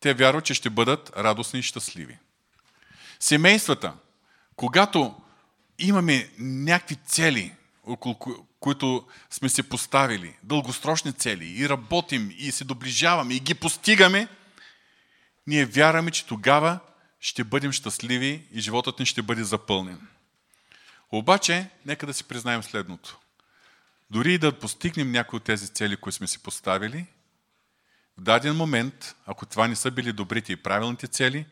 те 0.00 0.14
вярват, 0.14 0.44
че 0.44 0.54
ще 0.54 0.70
бъдат 0.70 1.12
радостни 1.16 1.60
и 1.60 1.62
щастливи. 1.62 2.18
Семействата, 3.20 3.94
когато 4.56 5.14
имаме 5.78 6.30
някакви 6.38 6.94
цели, 6.94 7.54
около 7.84 8.16
които 8.60 9.06
сме 9.30 9.48
се 9.48 9.68
поставили, 9.68 10.36
дългосрочни 10.42 11.12
цели, 11.12 11.46
и 11.46 11.68
работим, 11.68 12.34
и 12.38 12.52
се 12.52 12.64
доближаваме, 12.64 13.34
и 13.34 13.40
ги 13.40 13.54
постигаме, 13.54 14.28
ние 15.46 15.66
вярваме, 15.66 16.10
че 16.10 16.26
тогава 16.26 16.78
ще 17.20 17.44
бъдем 17.44 17.72
щастливи 17.72 18.46
и 18.52 18.60
животът 18.60 18.98
ни 18.98 19.06
ще 19.06 19.22
бъде 19.22 19.44
запълнен. 19.44 20.08
Обаче, 21.12 21.70
нека 21.86 22.06
да 22.06 22.14
си 22.14 22.24
признаем 22.24 22.62
следното. 22.62 23.18
Дори 24.10 24.34
и 24.34 24.38
да 24.38 24.58
постигнем 24.58 25.10
някои 25.10 25.36
от 25.36 25.44
тези 25.44 25.68
цели, 25.68 25.96
които 25.96 26.16
сме 26.16 26.26
си 26.26 26.42
поставили, 26.42 27.06
в 28.18 28.22
даден 28.22 28.56
момент, 28.56 29.16
ако 29.26 29.46
това 29.46 29.68
не 29.68 29.76
са 29.76 29.90
били 29.90 30.12
добрите 30.12 30.52
и 30.52 30.56
правилните 30.56 31.06
цели, 31.06 31.46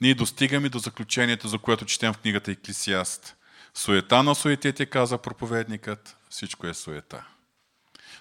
ние 0.00 0.14
достигаме 0.14 0.68
до 0.68 0.78
заключението, 0.78 1.48
за 1.48 1.58
което 1.58 1.84
четем 1.84 2.12
в 2.12 2.18
книгата 2.18 2.50
Еклисиаст. 2.50 3.36
Суета 3.74 4.22
на 4.22 4.34
суетите, 4.34 4.86
каза 4.86 5.18
проповедникът, 5.18 6.16
всичко 6.30 6.66
е 6.66 6.74
суета. 6.74 7.26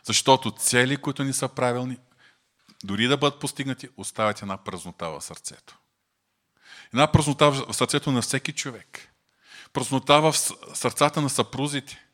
Защото 0.03 0.51
цели, 0.51 0.97
които 0.97 1.23
ни 1.23 1.33
са 1.33 1.49
правилни, 1.49 1.97
дори 2.83 3.07
да 3.07 3.17
бъдат 3.17 3.39
постигнати, 3.39 3.89
оставят 3.97 4.41
една 4.41 4.63
празнота 4.63 5.09
в 5.09 5.21
сърцето. 5.21 5.77
Една 6.93 7.11
празнота 7.11 7.51
в 7.51 7.73
сърцето 7.73 8.11
на 8.11 8.21
всеки 8.21 8.51
човек. 8.51 9.09
Празнота 9.73 10.21
в 10.21 10.33
сърцата 10.73 11.21
на 11.21 11.29
съпрузите. 11.29 12.05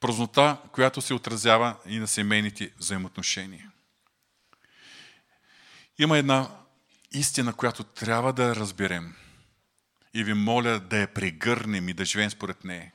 Празнота, 0.00 0.56
която 0.72 1.00
се 1.00 1.14
отразява 1.14 1.76
и 1.86 1.98
на 1.98 2.08
семейните 2.08 2.70
взаимоотношения. 2.78 3.70
Има 5.98 6.18
една 6.18 6.50
истина, 7.14 7.52
която 7.52 7.84
трябва 7.84 8.32
да 8.32 8.56
разберем. 8.56 9.14
И 10.14 10.24
ви 10.24 10.34
моля 10.34 10.80
да 10.80 10.98
я 10.98 11.14
прегърнем 11.14 11.88
и 11.88 11.94
да 11.94 12.04
живеем 12.04 12.30
според 12.30 12.64
нея. 12.64 12.92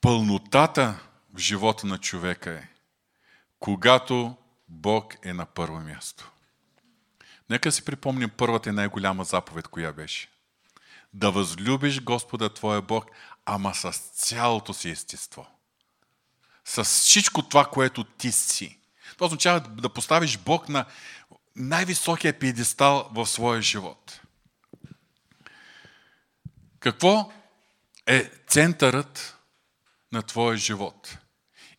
Пълнотата 0.00 0.98
в 1.34 1.38
живота 1.38 1.86
на 1.86 1.98
човека 1.98 2.50
е, 2.50 2.68
когато 3.58 4.36
Бог 4.68 5.14
е 5.22 5.32
на 5.32 5.46
първо 5.46 5.80
място. 5.80 6.30
Нека 7.50 7.72
си 7.72 7.84
припомним 7.84 8.30
първата 8.30 8.68
и 8.68 8.72
най-голяма 8.72 9.24
заповед, 9.24 9.68
коя 9.68 9.92
беше. 9.92 10.28
Да 11.12 11.30
възлюбиш 11.30 12.00
Господа 12.00 12.54
Твоя 12.54 12.82
Бог, 12.82 13.06
ама 13.44 13.74
с 13.74 13.90
цялото 14.14 14.74
си 14.74 14.90
естество. 14.90 15.46
С 16.64 16.84
всичко 16.84 17.42
това, 17.42 17.64
което 17.64 18.04
ти 18.04 18.32
си. 18.32 18.78
Това 19.14 19.26
означава 19.26 19.60
да 19.60 19.88
поставиш 19.88 20.38
Бог 20.38 20.68
на 20.68 20.84
най-високия 21.56 22.38
пиедестал 22.38 23.10
в 23.12 23.26
своя 23.26 23.62
живот. 23.62 24.20
Какво 26.80 27.32
е 28.06 28.30
центърът 28.46 29.38
на 30.12 30.22
твоя 30.22 30.56
живот? 30.56 31.18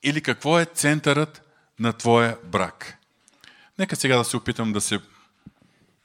Или 0.03 0.21
какво 0.21 0.59
е 0.59 0.65
центърът 0.65 1.41
на 1.79 1.93
твоя 1.93 2.37
брак? 2.43 2.97
Нека 3.79 3.95
сега 3.95 4.17
да 4.17 4.23
се 4.23 4.37
опитам 4.37 4.73
да 4.73 4.81
се, 4.81 4.99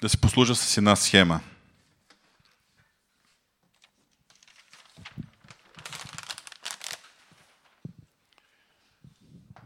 да 0.02 0.08
се 0.08 0.20
послужа 0.20 0.54
с 0.54 0.76
една 0.76 0.96
схема. 0.96 1.40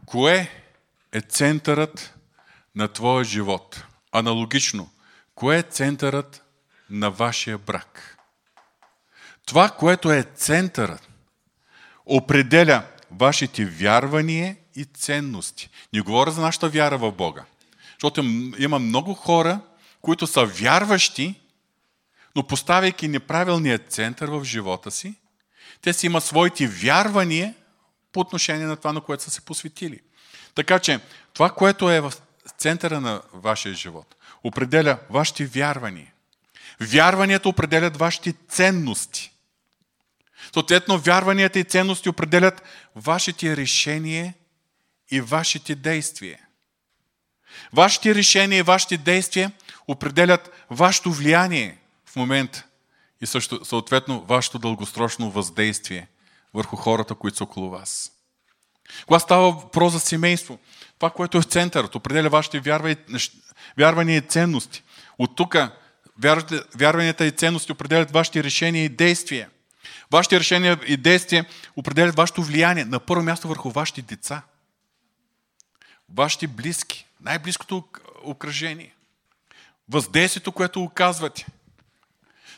Кое 0.05 0.63
е 1.11 1.21
центърът 1.21 2.17
на 2.75 2.87
твоя 2.87 3.23
живот? 3.23 3.85
Аналогично, 4.11 4.89
кое 5.35 5.57
е 5.57 5.63
центърът 5.63 6.43
на 6.89 7.11
вашия 7.11 7.57
брак? 7.57 8.17
Това, 9.45 9.69
което 9.69 10.11
е 10.11 10.23
центърът, 10.23 11.09
определя 12.05 12.83
вашите 13.11 13.65
вярвания 13.65 14.55
и 14.75 14.85
ценности. 14.85 15.69
Не 15.93 16.01
говоря 16.01 16.31
за 16.31 16.41
нашата 16.41 16.69
вяра 16.69 16.97
в 16.97 17.11
Бога. 17.11 17.45
Защото 17.91 18.21
има 18.57 18.79
много 18.79 19.13
хора, 19.13 19.59
които 20.01 20.27
са 20.27 20.45
вярващи, 20.45 21.35
но 22.35 22.47
поставяйки 22.47 23.07
неправилния 23.07 23.79
център 23.79 24.27
в 24.27 24.43
живота 24.43 24.91
си, 24.91 25.15
те 25.81 25.93
си 25.93 26.05
имат 26.05 26.23
своите 26.23 26.67
вярвания 26.67 27.53
по 28.11 28.19
отношение 28.19 28.65
на 28.65 28.77
това, 28.77 28.93
на 28.93 29.01
което 29.01 29.23
са 29.23 29.31
се 29.31 29.41
посветили. 29.41 29.99
Така 30.55 30.79
че 30.79 30.99
това, 31.33 31.49
което 31.49 31.91
е 31.91 32.01
в 32.01 32.13
центъра 32.61 33.01
на 33.01 33.21
вашия 33.33 33.73
живот, 33.73 34.15
определя 34.43 34.97
вашите 35.09 35.45
вярвания. 35.45 36.13
Вярванията 36.79 37.49
определят 37.49 37.97
вашите 37.97 38.33
ценности. 38.49 39.31
Съответно, 40.53 40.97
вярванията 40.97 41.59
и 41.59 41.63
ценности 41.63 42.09
определят 42.09 42.63
вашите 42.95 43.57
решения 43.57 44.33
и 45.11 45.21
вашите 45.21 45.75
действия. 45.75 46.39
Вашите 47.73 48.15
решения 48.15 48.59
и 48.59 48.61
вашите 48.61 48.97
действия 48.97 49.51
определят 49.87 50.51
вашето 50.69 51.11
влияние 51.11 51.77
в 52.05 52.15
момента 52.15 52.65
и 53.21 53.25
също, 53.25 53.65
съответно 53.65 54.21
вашето 54.21 54.59
дългосрочно 54.59 55.31
въздействие 55.31 56.07
върху 56.53 56.75
хората, 56.75 57.15
които 57.15 57.37
са 57.37 57.43
около 57.43 57.69
вас. 57.69 58.11
Когато 59.05 59.23
става 59.23 59.51
въпрос 59.51 59.93
за 59.93 59.99
семейство, 59.99 60.59
това, 61.01 61.09
което 61.09 61.37
е 61.37 61.41
в 61.41 61.45
центърът, 61.45 61.95
определя 61.95 62.29
вашите 62.29 62.59
вярвания 63.77 64.17
и 64.17 64.21
ценности. 64.21 64.83
От 65.17 65.35
тук 65.35 65.55
вярванията 66.75 67.25
и 67.25 67.31
ценности 67.31 67.71
определят 67.71 68.11
вашите 68.11 68.43
решения 68.43 68.85
и 68.85 68.89
действия. 68.89 69.49
Вашите 70.11 70.39
решения 70.39 70.79
и 70.87 70.97
действия 70.97 71.45
определят 71.75 72.15
вашето 72.15 72.43
влияние 72.43 72.85
на 72.85 72.99
първо 72.99 73.23
място 73.23 73.47
върху 73.47 73.69
вашите 73.69 74.01
деца. 74.01 74.41
Вашите 76.15 76.47
близки, 76.47 77.05
най-близкото 77.21 77.83
окръжение. 78.23 78.93
Въздействието, 79.89 80.51
което 80.51 80.83
оказвате. 80.83 81.45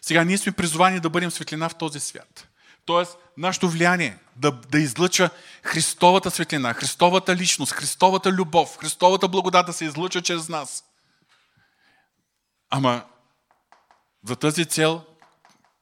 Сега 0.01 0.23
ние 0.23 0.37
сме 0.37 0.51
призовани 0.51 0.99
да 0.99 1.09
бъдем 1.09 1.31
светлина 1.31 1.69
в 1.69 1.75
този 1.75 1.99
свят. 1.99 2.47
Тоест, 2.85 3.17
нашето 3.37 3.69
влияние 3.69 4.17
да, 4.35 4.51
да 4.51 4.79
излъча 4.79 5.29
Христовата 5.63 6.31
светлина, 6.31 6.73
Христовата 6.73 7.35
личност, 7.35 7.71
Христовата 7.71 8.31
любов, 8.31 8.77
Христовата 8.77 9.27
благодат 9.27 9.65
да 9.65 9.73
се 9.73 9.85
излъча 9.85 10.21
чрез 10.21 10.49
нас. 10.49 10.83
Ама 12.69 13.03
за 14.23 14.35
тази 14.35 14.65
цел, 14.65 15.01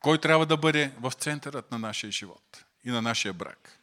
кой 0.01 0.17
трябва 0.17 0.45
да 0.45 0.57
бъде 0.57 0.91
в 1.01 1.11
центърът 1.11 1.71
на 1.71 1.79
нашия 1.79 2.11
живот 2.11 2.65
и 2.83 2.89
на 2.89 3.01
нашия 3.01 3.33
брак? 3.33 3.79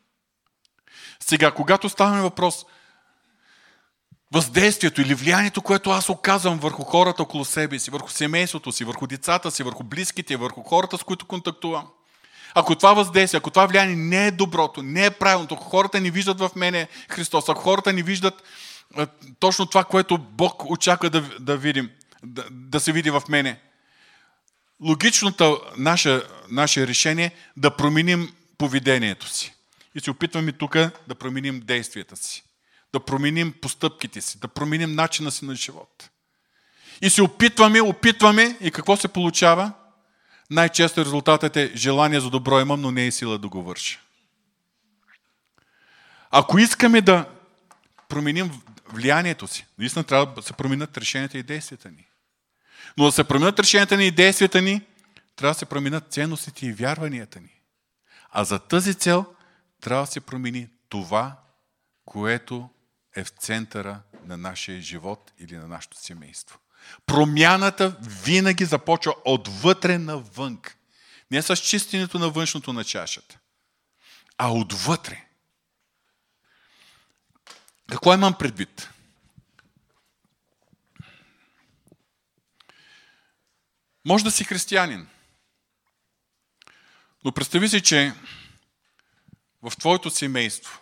Сега, 1.20 1.50
когато 1.50 1.88
ставаме 1.88 2.22
въпрос 2.22 2.66
въздействието 4.32 5.00
или 5.00 5.14
влиянието, 5.14 5.62
което 5.62 5.90
аз 5.90 6.08
оказвам 6.08 6.58
върху 6.58 6.82
хората 6.84 7.22
около 7.22 7.44
себе 7.44 7.78
си, 7.78 7.90
върху 7.90 8.10
семейството 8.10 8.72
си, 8.72 8.84
върху 8.84 9.06
децата 9.06 9.50
си, 9.50 9.62
върху 9.62 9.84
близките, 9.84 10.36
върху 10.36 10.62
хората, 10.62 10.98
с 10.98 11.02
които 11.02 11.26
контактувам, 11.26 11.88
ако 12.54 12.74
това 12.74 12.94
въздействие, 12.94 13.38
ако 13.38 13.50
това 13.50 13.66
влияние 13.66 13.96
не 13.96 14.26
е 14.26 14.30
доброто, 14.30 14.82
не 14.82 15.04
е 15.04 15.10
правилното, 15.10 15.54
ако 15.54 15.64
хората 15.64 16.00
не 16.00 16.10
виждат 16.10 16.40
в 16.40 16.50
мене 16.56 16.88
Христос, 17.08 17.48
ако 17.48 17.62
хората 17.62 17.92
не 17.92 18.02
виждат 18.02 18.42
точно 19.38 19.66
това, 19.66 19.84
което 19.84 20.18
Бог 20.18 20.70
очаква 20.70 21.10
да, 21.10 21.20
да 21.40 21.56
видим, 21.56 21.90
да, 22.22 22.44
да 22.50 22.80
се 22.80 22.92
види 22.92 23.10
в 23.10 23.22
мене, 23.28 23.60
логичното 24.80 25.60
наше, 25.76 26.22
наше 26.50 26.86
решение 26.86 27.26
е 27.26 27.32
да 27.56 27.76
променим 27.76 28.34
поведението 28.58 29.28
си. 29.28 29.54
И 29.94 30.00
се 30.00 30.10
опитваме 30.10 30.52
тук 30.52 30.76
да 31.08 31.14
променим 31.18 31.60
действията 31.60 32.16
си, 32.16 32.44
да 32.92 33.00
променим 33.00 33.54
постъпките 33.62 34.20
си, 34.20 34.38
да 34.38 34.48
променим 34.48 34.94
начина 34.94 35.30
си 35.30 35.44
на 35.44 35.54
живот. 35.54 36.10
И 37.02 37.10
се 37.10 37.22
опитваме, 37.22 37.80
опитваме 37.80 38.58
и 38.60 38.70
какво 38.70 38.96
се 38.96 39.08
получава? 39.08 39.72
Най-често 40.50 41.04
резултатът 41.04 41.56
е 41.56 41.72
желание 41.74 42.20
за 42.20 42.30
добро 42.30 42.60
имам, 42.60 42.80
но 42.80 42.90
не 42.90 43.06
е 43.06 43.12
сила 43.12 43.38
да 43.38 43.48
го 43.48 43.62
върша. 43.62 44.00
Ако 46.30 46.58
искаме 46.58 47.00
да 47.00 47.28
променим 48.08 48.62
влиянието 48.88 49.48
си, 49.48 49.66
наистина 49.78 50.04
трябва 50.04 50.34
да 50.34 50.42
се 50.42 50.52
променят 50.52 50.98
решенията 50.98 51.38
и 51.38 51.42
действията 51.42 51.90
ни. 51.90 52.06
Но 52.96 53.04
да 53.04 53.12
се 53.12 53.24
променят 53.24 53.60
решенията 53.60 53.96
ни 53.96 54.06
и 54.06 54.10
действията 54.10 54.62
ни, 54.62 54.82
трябва 55.36 55.54
да 55.54 55.58
се 55.58 55.66
променят 55.66 56.12
ценностите 56.12 56.66
и 56.66 56.72
вярванията 56.72 57.40
ни. 57.40 57.60
А 58.30 58.44
за 58.44 58.58
тази 58.58 58.94
цел 58.94 59.26
трябва 59.80 60.02
да 60.02 60.10
се 60.10 60.20
промени 60.20 60.68
това, 60.88 61.36
което 62.04 62.70
е 63.16 63.24
в 63.24 63.28
центъра 63.28 64.00
на 64.24 64.36
нашия 64.36 64.80
живот 64.80 65.32
или 65.38 65.56
на 65.56 65.68
нашето 65.68 65.96
семейство. 66.00 66.58
Промяната 67.06 67.96
винаги 68.00 68.64
започва 68.64 69.14
отвътре 69.24 69.98
навън. 69.98 70.58
Не 71.30 71.42
с 71.42 71.56
чистенето 71.56 72.18
на 72.18 72.30
външното 72.30 72.72
на 72.72 72.84
чашата, 72.84 73.38
а 74.38 74.52
отвътре. 74.52 75.24
Какво 77.90 78.14
имам 78.14 78.34
предвид? 78.38 78.90
Може 84.04 84.24
да 84.24 84.30
си 84.30 84.44
християнин. 84.44 85.08
Но 87.24 87.32
представи 87.32 87.68
си, 87.68 87.82
че 87.82 88.14
в 89.62 89.76
твоето 89.76 90.10
семейство 90.10 90.80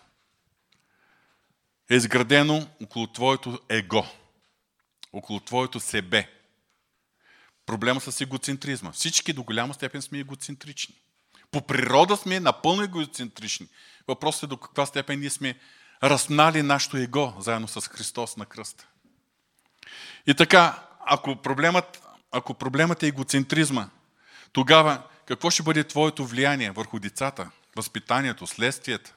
е 1.90 1.94
изградено 1.94 2.68
около 2.82 3.06
твоето 3.06 3.60
его, 3.68 4.06
около 5.16 5.40
твоето 5.40 5.80
себе. 5.80 6.30
Проблема 7.66 8.00
с 8.00 8.20
егоцентризма. 8.20 8.92
Всички 8.92 9.32
до 9.32 9.42
голяма 9.42 9.74
степен 9.74 10.02
сме 10.02 10.18
егоцентрични. 10.18 10.94
По 11.50 11.66
природа 11.66 12.16
сме 12.16 12.40
напълно 12.40 12.82
егоцентрични. 12.82 13.68
Въпросът 14.08 14.42
е 14.42 14.46
до 14.46 14.56
каква 14.56 14.86
степен 14.86 15.20
ние 15.20 15.30
сме 15.30 15.58
размнали 16.02 16.62
нашето 16.62 16.96
его 16.96 17.34
заедно 17.38 17.68
с 17.68 17.80
Христос 17.80 18.36
на 18.36 18.46
кръста. 18.46 18.86
И 20.26 20.34
така, 20.34 20.82
ако 21.06 21.36
проблемът, 21.36 22.02
ако 22.32 22.54
проблемът 22.54 23.02
е 23.02 23.06
егоцентризма, 23.06 23.88
тогава 24.52 25.02
какво 25.26 25.50
ще 25.50 25.62
бъде 25.62 25.84
твоето 25.84 26.26
влияние 26.26 26.70
върху 26.70 26.98
децата, 26.98 27.50
възпитанието, 27.76 28.46
следствията? 28.46 29.14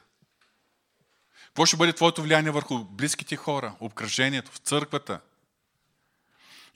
Какво 1.46 1.66
ще 1.66 1.76
бъде 1.76 1.92
твоето 1.92 2.22
влияние 2.22 2.50
върху 2.50 2.84
близките 2.84 3.36
хора, 3.36 3.74
обкръжението, 3.80 4.52
в 4.52 4.58
църквата? 4.58 5.20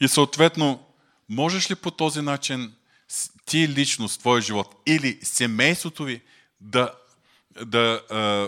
И 0.01 0.09
съответно, 0.09 0.87
можеш 1.29 1.71
ли 1.71 1.75
по 1.75 1.91
този 1.91 2.21
начин 2.21 2.75
ти 3.45 3.69
лично 3.69 4.09
с 4.09 4.19
твоя 4.19 4.43
живот 4.43 4.83
или 4.87 5.21
семейството 5.23 6.05
ви 6.05 6.23
да, 6.61 6.95
да 7.65 8.03
е, 8.11 8.47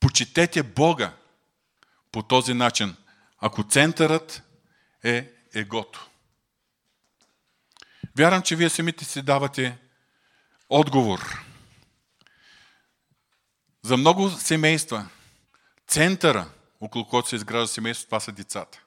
почетете 0.00 0.62
Бога 0.62 1.12
по 2.12 2.22
този 2.22 2.54
начин, 2.54 2.96
ако 3.38 3.62
центърът 3.62 4.42
е 5.04 5.30
егото? 5.54 6.08
Вярвам, 8.16 8.42
че 8.42 8.56
вие 8.56 8.68
самите 8.68 9.04
си 9.04 9.22
давате 9.22 9.78
отговор. 10.68 11.44
За 13.82 13.96
много 13.96 14.30
семейства 14.30 15.08
центъра, 15.86 16.48
около 16.80 17.08
който 17.08 17.28
се 17.28 17.36
изгражда 17.36 17.66
семейство, 17.66 18.06
това 18.06 18.20
са 18.20 18.32
децата. 18.32 18.82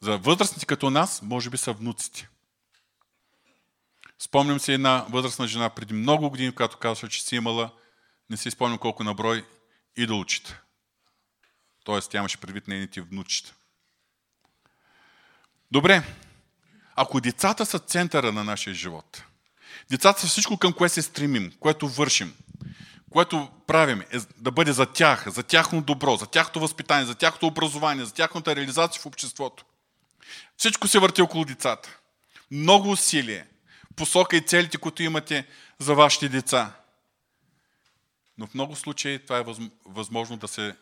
За 0.00 0.18
възрастните 0.18 0.66
като 0.66 0.90
нас, 0.90 1.22
може 1.22 1.50
би 1.50 1.58
са 1.58 1.72
внуците. 1.72 2.28
Спомням 4.18 4.60
си 4.60 4.72
една 4.72 5.06
възрастна 5.10 5.48
жена 5.48 5.70
преди 5.70 5.94
много 5.94 6.30
години, 6.30 6.54
която 6.54 6.76
казва, 6.76 7.08
че 7.08 7.22
си 7.22 7.36
имала, 7.36 7.70
не 8.30 8.36
си 8.36 8.50
спомням 8.50 8.78
колко 8.78 9.04
наброй, 9.04 9.46
идолчета. 9.96 10.60
Тоест, 11.84 12.10
тя 12.10 12.18
имаше 12.18 12.40
предвид 12.40 12.68
нейните 12.68 13.00
внучета. 13.00 13.54
Добре, 15.70 16.02
ако 16.96 17.20
децата 17.20 17.66
са 17.66 17.78
центъра 17.78 18.32
на 18.32 18.44
нашия 18.44 18.74
живот, 18.74 19.22
децата 19.90 20.20
са 20.20 20.26
всичко 20.26 20.58
към 20.58 20.72
кое 20.72 20.88
се 20.88 21.02
стремим, 21.02 21.52
което 21.60 21.88
вършим, 21.88 22.34
което 23.10 23.50
правим, 23.66 24.00
е 24.00 24.18
да 24.36 24.50
бъде 24.50 24.72
за 24.72 24.86
тях, 24.86 25.28
за 25.28 25.42
тяхно 25.42 25.82
добро, 25.82 26.16
за 26.16 26.26
тяхното 26.26 26.60
възпитание, 26.60 27.06
за 27.06 27.14
тяхното 27.14 27.46
образование, 27.46 28.04
за 28.04 28.14
тяхната 28.14 28.56
реализация 28.56 29.02
в 29.02 29.06
обществото. 29.06 29.64
Всичко 30.56 30.88
се 30.88 30.98
върти 30.98 31.22
около 31.22 31.44
децата. 31.44 31.98
Много 32.50 32.90
усилие, 32.90 33.46
посока 33.96 34.36
и 34.36 34.46
целите, 34.46 34.78
които 34.78 35.02
имате 35.02 35.46
за 35.78 35.94
вашите 35.94 36.28
деца. 36.28 36.72
Но 38.38 38.46
в 38.46 38.54
много 38.54 38.76
случаи 38.76 39.18
това 39.18 39.38
е 39.38 39.44
възможно 39.86 40.36
да 40.36 40.48
се 40.48 40.76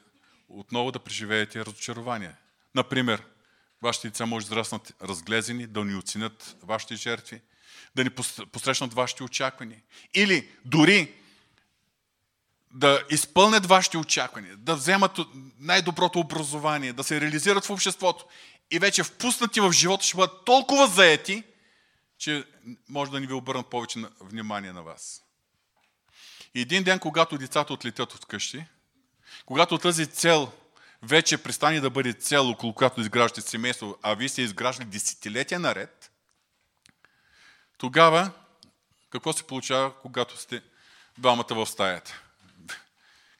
отново 0.48 0.92
да 0.92 0.98
преживеете 0.98 1.64
разочарование. 1.64 2.32
Например, 2.74 3.22
Вашите 3.82 4.08
деца 4.08 4.26
може 4.26 4.46
да 4.46 4.54
израснат 4.54 4.94
разглезени, 5.02 5.66
да 5.66 5.84
ни 5.84 5.94
оценят 5.94 6.56
вашите 6.62 6.96
жертви, 6.96 7.40
да 7.94 8.04
ни 8.04 8.10
посрещнат 8.52 8.94
вашите 8.94 9.22
очаквания. 9.22 9.80
Или 10.14 10.48
дори 10.64 11.12
да 12.74 13.04
изпълнят 13.10 13.66
вашите 13.66 13.98
очаквания, 13.98 14.56
да 14.56 14.76
вземат 14.76 15.18
най-доброто 15.58 16.18
образование, 16.18 16.92
да 16.92 17.04
се 17.04 17.20
реализират 17.20 17.64
в 17.64 17.70
обществото 17.70 18.24
и 18.70 18.78
вече 18.78 19.02
впуснати 19.02 19.60
в 19.60 19.72
живота 19.72 20.04
ще 20.04 20.16
бъдат 20.16 20.44
толкова 20.44 20.86
заети, 20.86 21.44
че 22.18 22.44
може 22.88 23.10
да 23.10 23.20
ни 23.20 23.26
ви 23.26 23.32
обърнат 23.32 23.70
повече 23.70 24.04
внимание 24.20 24.72
на 24.72 24.82
вас. 24.82 25.22
И 26.54 26.60
един 26.60 26.82
ден, 26.82 26.98
когато 26.98 27.38
децата 27.38 27.72
отлетят 27.72 28.14
от 28.14 28.26
къщи, 28.26 28.64
когато 29.46 29.78
тази 29.78 30.06
цел 30.06 30.52
вече 31.02 31.42
престане 31.42 31.80
да 31.80 31.90
бъде 31.90 32.12
цел, 32.12 32.50
около 32.50 32.74
която 32.74 33.00
изграждате 33.00 33.40
семейство, 33.40 33.98
а 34.02 34.14
вие 34.14 34.28
сте 34.28 34.42
изграждали 34.42 34.88
десетилетия 34.88 35.60
наред, 35.60 36.12
тогава 37.78 38.30
какво 39.10 39.32
се 39.32 39.42
получава, 39.42 39.92
когато 40.02 40.36
сте 40.36 40.62
двамата 41.18 41.46
в 41.50 41.66
стаята? 41.66 42.22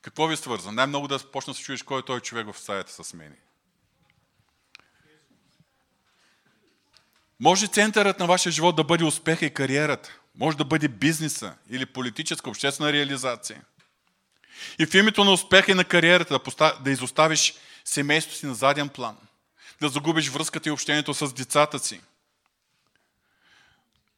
Какво 0.01 0.27
ви 0.27 0.37
свърза? 0.37 0.71
Най-много 0.71 1.07
да 1.07 1.31
почна 1.31 1.53
да 1.53 1.57
се 1.57 1.63
чуеш 1.63 1.83
кой 1.83 1.99
е 1.99 2.05
той 2.05 2.19
човек 2.19 2.47
в 2.53 2.59
стаята 2.59 3.03
с 3.03 3.13
мен. 3.13 3.37
Може 7.39 7.67
центърът 7.67 8.19
на 8.19 8.25
вашия 8.25 8.51
живот 8.51 8.75
да 8.75 8.83
бъде 8.83 9.03
успеха 9.03 9.45
и 9.45 9.53
кариерата. 9.53 10.19
Може 10.35 10.57
да 10.57 10.65
бъде 10.65 10.87
бизнеса 10.87 11.55
или 11.69 11.85
политическа, 11.85 12.49
обществена 12.49 12.93
реализация– 12.93 13.61
и 14.79 14.85
в 14.85 14.93
името 14.93 15.23
на 15.23 15.31
успеха 15.31 15.71
и 15.71 15.75
на 15.75 15.85
кариерата 15.85 16.33
да, 16.33 16.43
постав... 16.43 16.81
да 16.81 16.91
изоставиш 16.91 17.53
семейството 17.85 18.37
си 18.37 18.45
на 18.45 18.55
заден 18.55 18.89
план. 18.89 19.17
Да 19.81 19.89
загубиш 19.89 20.29
връзката 20.29 20.69
и 20.69 20.71
общението 20.71 21.13
с 21.13 21.33
децата 21.33 21.79
си. 21.79 22.01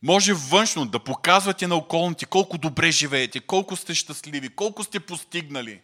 Може 0.01 0.34
външно 0.34 0.86
да 0.86 1.03
показвате 1.03 1.67
на 1.67 1.75
околните 1.75 2.25
колко 2.25 2.58
добре 2.58 2.91
живеете, 2.91 3.39
колко 3.39 3.75
сте 3.75 3.95
щастливи, 3.95 4.49
колко 4.49 4.84
сте 4.84 4.99
постигнали. 4.99 5.82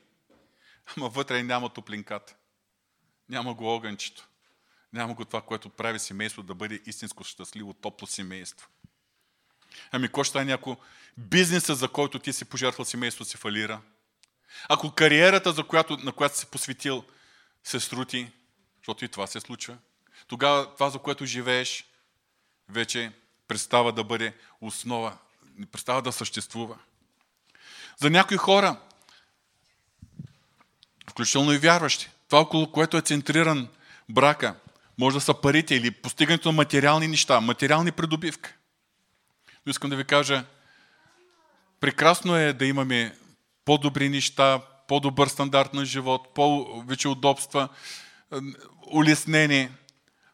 Ама 0.98 1.10
вътре 1.10 1.44
няма 1.44 1.70
топлинката. 1.70 2.36
Няма 3.30 3.54
го 3.54 3.76
огънчето. 3.76 4.28
Няма 4.96 5.14
го 5.14 5.26
това, 5.26 5.42
което 5.42 5.70
прави 5.70 6.00
семейство 6.00 6.44
да 6.44 6.56
бъде 6.56 6.82
истинско 6.86 7.24
щастливо, 7.24 7.74
топло 7.74 8.08
семейство. 8.08 8.68
Ами 9.92 10.08
кой 10.08 10.24
ще 10.24 10.30
стане, 10.30 10.54
ако 10.54 10.78
бизнеса, 11.18 11.76
за 11.76 11.88
който 11.88 12.20
ти 12.20 12.34
си 12.34 12.46
пожертвал 12.46 12.86
семейство, 12.86 13.26
се 13.26 13.38
фалира? 13.38 13.82
Ако 14.70 14.92
кариерата, 14.92 15.52
за 15.52 15.64
която, 15.64 15.98
на 15.98 16.12
която 16.12 16.38
си 16.38 16.46
посветил, 16.46 17.04
се 17.64 17.80
срути, 17.80 18.32
защото 18.78 19.06
и 19.06 19.08
това 19.08 19.28
се 19.28 19.40
случва, 19.40 19.78
тогава 20.28 20.74
това, 20.74 20.90
за 20.90 21.00
което 21.00 21.26
живееш, 21.26 21.86
вече 22.70 23.12
престава 23.48 23.92
да 23.92 24.04
бъде 24.04 24.34
основа, 24.62 25.18
престава 25.72 26.02
да 26.02 26.12
съществува. 26.12 26.78
За 27.98 28.10
някои 28.10 28.38
хора, 28.38 28.80
включително 31.10 31.54
и 31.54 31.58
вярващи, 31.58 32.10
това, 32.30 32.40
около 32.40 32.72
което 32.72 32.98
е 32.98 33.02
центриран 33.02 33.68
брака, 34.10 34.56
може 34.98 35.18
да 35.18 35.22
са 35.22 35.34
парите 35.34 35.76
или 35.76 35.92
постигането 35.92 36.52
на 36.52 36.56
материални 36.56 37.08
неща, 37.08 37.42
материални 37.42 37.92
придобивки. 37.92 38.50
Но 39.66 39.70
искам 39.70 39.90
да 39.90 39.96
ви 39.96 40.06
кажа, 40.06 40.46
прекрасно 41.80 42.36
е 42.36 42.54
да 42.54 42.66
имаме 42.66 43.18
по-добри 43.66 44.10
неща, 44.10 44.62
по-добър 44.88 45.28
стандарт 45.28 45.74
на 45.74 45.86
живот, 45.86 46.34
повече 46.34 47.08
удобства, 47.08 47.70
улеснение. 48.92 49.72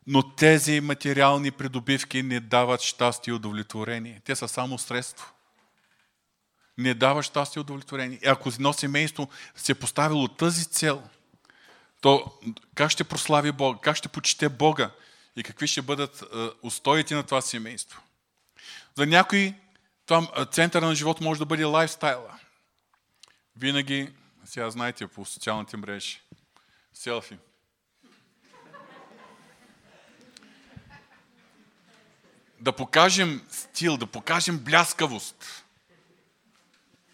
Но 0.08 0.36
тези 0.36 0.82
материални 0.82 1.52
придобивки 1.52 2.24
не 2.24 2.40
дават 2.40 2.82
щастие 2.82 3.32
и 3.32 3.36
удовлетворение. 3.36 4.22
Те 4.26 4.36
са 4.36 4.48
само 4.48 4.78
средство. 4.78 5.34
Не 6.78 6.94
дават 6.94 7.26
щастие 7.26 7.60
и 7.60 7.62
удовлетворение. 7.62 8.20
И 8.24 8.28
ако 8.28 8.50
едно 8.50 8.74
семейство 8.74 9.30
се 9.56 9.72
е 9.72 9.76
поставило 9.76 10.28
тази 10.28 10.66
цел, 10.66 11.04
то 12.02 12.40
как 12.76 12.92
ще 12.92 13.04
прослави 13.04 13.52
Бога, 13.52 13.80
как 13.82 13.96
ще 13.96 14.08
почете 14.08 14.50
Бога 14.50 14.92
и 15.36 15.44
какви 15.44 15.68
ще 15.68 15.82
бъдат 15.82 16.24
устоите 16.62 17.16
на 17.16 17.24
това 17.24 17.42
семейство. 17.42 18.02
За 18.98 19.06
някои 19.06 19.54
това 20.06 20.46
центъра 20.46 20.86
на 20.86 20.96
живот 20.96 21.22
може 21.22 21.40
да 21.40 21.46
бъде 21.46 21.64
лайфстайла. 21.64 22.40
Винаги, 23.56 24.14
сега 24.46 24.70
знаете 24.70 25.08
по 25.08 25.26
социалните 25.26 25.78
мрежи, 25.78 26.22
селфи. 26.94 27.38
Да 32.60 32.76
покажем 32.76 33.48
стил, 33.50 33.98
да 33.98 34.08
покажем 34.08 34.60
бляскавост. 34.60 35.66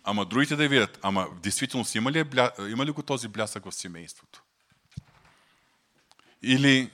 Ама 0.04 0.26
другите 0.26 0.56
да 0.56 0.68
видят, 0.68 1.00
ама 1.02 1.26
в 1.26 1.40
действителност 1.40 1.96
има 1.96 2.12
ли, 2.12 2.20
е 2.20 2.24
бля... 2.24 2.52
има 2.60 2.86
ли 2.86 2.92
го 2.92 3.04
този 3.04 3.28
блясък 3.28 3.66
в 3.66 3.72
семейството? 3.72 4.44
Или 6.44 6.92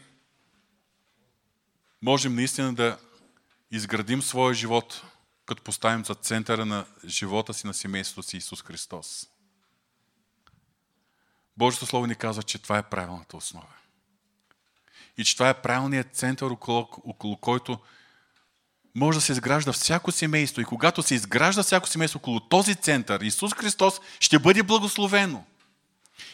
можем 2.02 2.36
наистина 2.36 2.74
да 2.74 2.98
изградим 3.72 4.22
своя 4.22 4.54
живот, 4.54 5.04
като 5.46 5.64
поставим 5.64 6.06
за 6.06 6.16
центъра 6.16 6.66
на 6.66 6.86
живота 7.06 7.54
си, 7.54 7.68
на 7.68 7.74
семейството 7.74 8.28
си 8.28 8.38
Исус 8.38 8.64
Христос. 8.64 9.28
Божието 11.58 11.86
Слово 11.86 12.08
ни 12.08 12.16
казва, 12.16 12.44
че 12.44 12.60
това 12.60 12.78
е 12.78 12.90
правилната 12.90 13.38
основа. 13.38 13.68
И 15.18 15.26
че 15.26 15.36
това 15.36 15.50
е 15.50 15.62
правилният 15.62 16.16
център, 16.16 16.52
около, 16.52 16.88
около 17.04 17.38
който 17.38 17.80
може 18.96 19.18
да 19.18 19.22
се 19.22 19.32
изгражда 19.32 19.74
всяко 19.74 20.12
семейство. 20.12 20.62
И 20.62 20.66
когато 20.66 21.04
се 21.04 21.16
изгражда 21.16 21.64
всяко 21.64 21.88
семейство 21.88 22.18
около 22.18 22.40
този 22.40 22.76
център, 22.76 23.22
Исус 23.22 23.54
Христос 23.54 24.00
ще 24.20 24.40
бъде 24.40 24.64
благословено. 24.64 25.46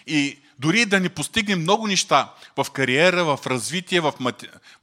И 0.08 0.40
дори 0.60 0.86
да 0.86 1.00
не 1.00 1.10
постигне 1.10 1.56
много 1.56 1.88
неща 1.88 2.34
в 2.58 2.72
кариера, 2.72 3.24
в 3.24 3.48
развитие, 3.48 4.00
в 4.00 4.14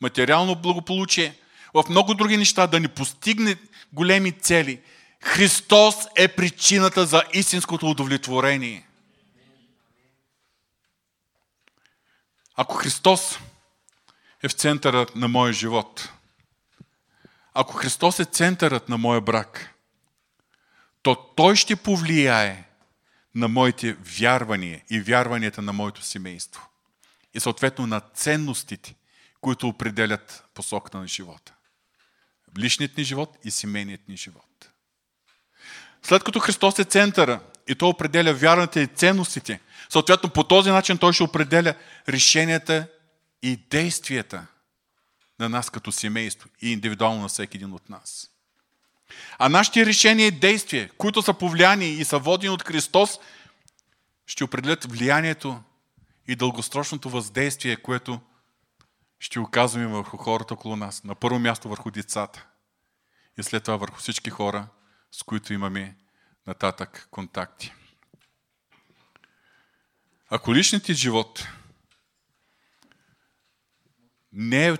материално 0.01 0.55
благополучие, 0.55 1.35
в 1.75 1.85
много 1.89 2.15
други 2.15 2.37
неща, 2.37 2.67
да 2.67 2.81
не 2.81 2.89
постигне 2.89 3.57
големи 3.93 4.33
цели, 4.33 4.81
Христос 5.21 5.95
е 6.17 6.29
причината 6.29 7.07
за 7.07 7.23
истинското 7.33 7.91
удовлетворение. 7.91 8.87
Ако 12.57 12.75
Христос 12.75 13.39
е 14.43 14.49
в 14.49 14.53
центъра 14.53 15.07
на 15.15 15.29
моя 15.29 15.53
живот, 15.53 16.13
ако 17.55 17.73
Христос 17.73 18.21
е 18.21 18.25
центърът 18.25 18.89
на 18.89 18.99
моя 18.99 19.21
брак, 19.21 19.75
то 21.03 21.15
Той 21.37 21.57
ще 21.57 21.77
повлияе 21.77 22.65
на 23.37 23.49
моите 23.49 23.93
вярвания 23.93 24.83
и 24.91 25.01
вярванията 25.01 25.63
на 25.63 25.73
моето 25.73 26.03
семейство. 26.03 26.69
И 27.35 27.41
съответно 27.41 27.87
на 27.87 28.01
ценностите, 28.01 28.95
които 29.41 29.69
определят 29.69 30.45
посоката 30.55 30.99
на 30.99 31.09
живота. 31.09 31.55
Личният 32.59 32.97
ни 32.97 33.05
живот 33.05 33.39
и 33.45 33.51
семейният 33.51 34.09
ни 34.09 34.17
живот. 34.17 34.71
След 36.03 36.25
като 36.25 36.41
Христос 36.41 36.79
е 36.79 36.85
центъра 36.85 37.41
и 37.69 37.75
Той 37.75 37.89
определя 37.89 38.35
вярната 38.35 38.81
и 38.81 38.87
ценностите, 38.87 39.61
съответно 39.89 40.31
по 40.31 40.45
този 40.45 40.71
начин 40.71 40.99
Той 40.99 41.13
ще 41.13 41.23
определя 41.23 41.75
решенията 42.09 42.89
и 43.43 43.57
действията 43.57 44.47
на 45.39 45.49
нас 45.49 45.71
като 45.71 45.93
семейство 45.93 46.49
и 46.63 46.73
индивидуално 46.73 47.23
на 47.23 47.29
всеки 47.29 47.57
един 47.57 47.73
от 47.73 47.89
нас. 47.89 48.31
А 49.39 49.49
нашите 49.49 49.87
решения 49.87 50.27
и 50.27 50.31
действия, 50.31 50.91
които 50.99 51.23
са 51.23 51.35
повлияни 51.35 51.89
и 51.89 52.05
са 52.05 52.19
водени 52.19 52.51
от 52.51 52.63
Христос, 52.63 53.19
ще 54.27 54.45
определят 54.45 54.85
влиянието 54.85 55.63
и 56.29 56.37
дългосрочното 56.37 57.11
въздействие, 57.11 57.77
което 57.77 58.21
ще 59.21 59.41
оказваме 59.41 59.87
върху 59.87 60.17
хората 60.17 60.55
около 60.55 60.77
нас. 60.77 61.05
На 61.05 61.15
първо 61.15 61.39
място 61.39 61.69
върху 61.69 61.91
децата 61.91 62.47
и 63.39 63.43
след 63.43 63.65
това 63.65 63.77
върху 63.77 63.99
всички 63.99 64.31
хора, 64.31 64.69
с 65.13 65.23
които 65.23 65.53
имаме 65.53 65.97
нататък 66.47 67.09
контакти. 67.11 67.73
Ако 70.29 70.55
личният 70.55 70.85
ти 70.85 70.95
живот 70.95 71.47
не 74.33 74.69
е 74.69 74.77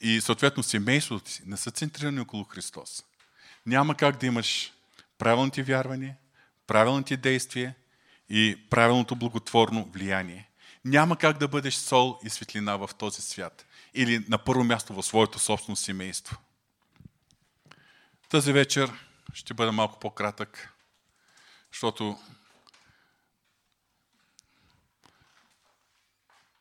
и 0.00 0.20
съответно 0.20 0.62
семейството 0.62 1.30
си 1.30 1.42
не 1.46 1.56
са 1.56 1.70
центрирани 1.70 2.20
около 2.20 2.44
Христос, 2.44 3.04
няма 3.66 3.94
как 3.94 4.16
да 4.16 4.26
имаш 4.26 4.72
правилните 5.18 5.62
вярвания, 5.62 6.16
правилните 6.66 7.16
действия 7.16 7.74
и 8.28 8.58
правилното 8.70 9.16
благотворно 9.16 9.90
влияние. 9.92 10.50
Няма 10.84 11.16
как 11.16 11.38
да 11.38 11.48
бъдеш 11.48 11.74
сол 11.74 12.18
и 12.24 12.30
светлина 12.30 12.76
в 12.76 12.90
този 12.98 13.22
свят. 13.22 13.66
Или 13.94 14.24
на 14.28 14.38
първо 14.38 14.64
място 14.64 14.94
в 14.94 15.02
своето 15.02 15.38
собствено 15.38 15.76
семейство. 15.76 16.36
Тази 18.28 18.52
вечер 18.52 18.92
ще 19.34 19.54
бъда 19.54 19.72
малко 19.72 19.98
по-кратък, 20.00 20.74
защото 21.72 22.18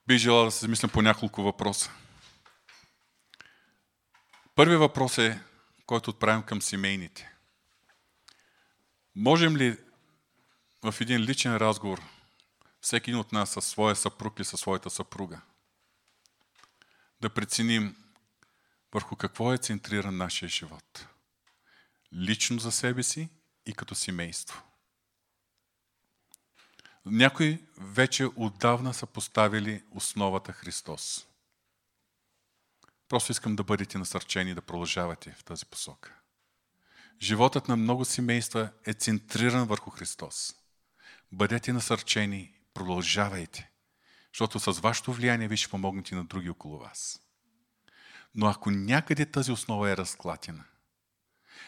бих 0.08 0.18
желал 0.18 0.46
да 0.46 0.52
се 0.52 0.60
замисля 0.60 0.88
по 0.88 1.02
няколко 1.02 1.44
въпроса. 1.44 1.92
Първият 4.56 4.80
въпрос 4.80 5.18
е, 5.18 5.40
който 5.90 6.10
отправим 6.10 6.44
към 6.44 6.62
семейните. 6.62 7.34
Можем 9.16 9.58
ли 9.58 9.78
в 10.84 10.96
един 11.02 11.22
личен 11.22 11.56
разговор, 11.56 12.02
всеки 12.82 13.10
един 13.10 13.20
от 13.20 13.32
нас 13.32 13.50
със 13.50 13.66
своя 13.66 13.96
съпруг 13.96 14.40
или 14.40 14.46
със 14.46 14.60
своята 14.60 14.90
съпруга, 14.90 15.42
да 17.22 17.30
преценим 17.30 17.96
върху 18.94 19.16
какво 19.16 19.54
е 19.54 19.58
центриран 19.58 20.18
нашия 20.18 20.50
живот. 20.50 21.08
Лично 22.14 22.60
за 22.60 22.72
себе 22.72 23.04
си 23.04 23.30
и 23.66 23.74
като 23.74 23.96
семейство. 23.96 24.64
Някои 27.06 27.66
вече 27.78 28.26
отдавна 28.36 28.94
са 28.94 29.06
поставили 29.06 29.84
основата 29.92 30.54
Христос. 30.54 31.29
Просто 33.10 33.32
искам 33.32 33.56
да 33.56 33.64
бъдете 33.64 33.98
насърчени 33.98 34.56
да 34.56 34.62
продължавате 34.62 35.32
в 35.32 35.44
тази 35.44 35.66
посока. 35.66 36.14
Животът 37.22 37.68
на 37.68 37.78
много 37.78 38.06
семейства 38.06 38.70
е 38.86 38.94
центриран 38.94 39.68
върху 39.68 39.90
Христос. 39.90 40.56
Бъдете 41.32 41.74
насърчени, 41.74 42.54
продължавайте, 42.74 43.70
защото 44.34 44.60
с 44.60 44.80
вашето 44.80 45.14
влияние 45.14 45.48
ви 45.48 45.58
ще 45.58 45.70
помогнете 45.70 46.16
на 46.16 46.26
други 46.26 46.50
около 46.50 46.78
вас. 46.78 47.22
Но 48.36 48.48
ако 48.48 48.72
някъде 48.72 49.26
тази 49.26 49.52
основа 49.52 49.92
е 49.92 49.98
разклатена, 49.98 50.64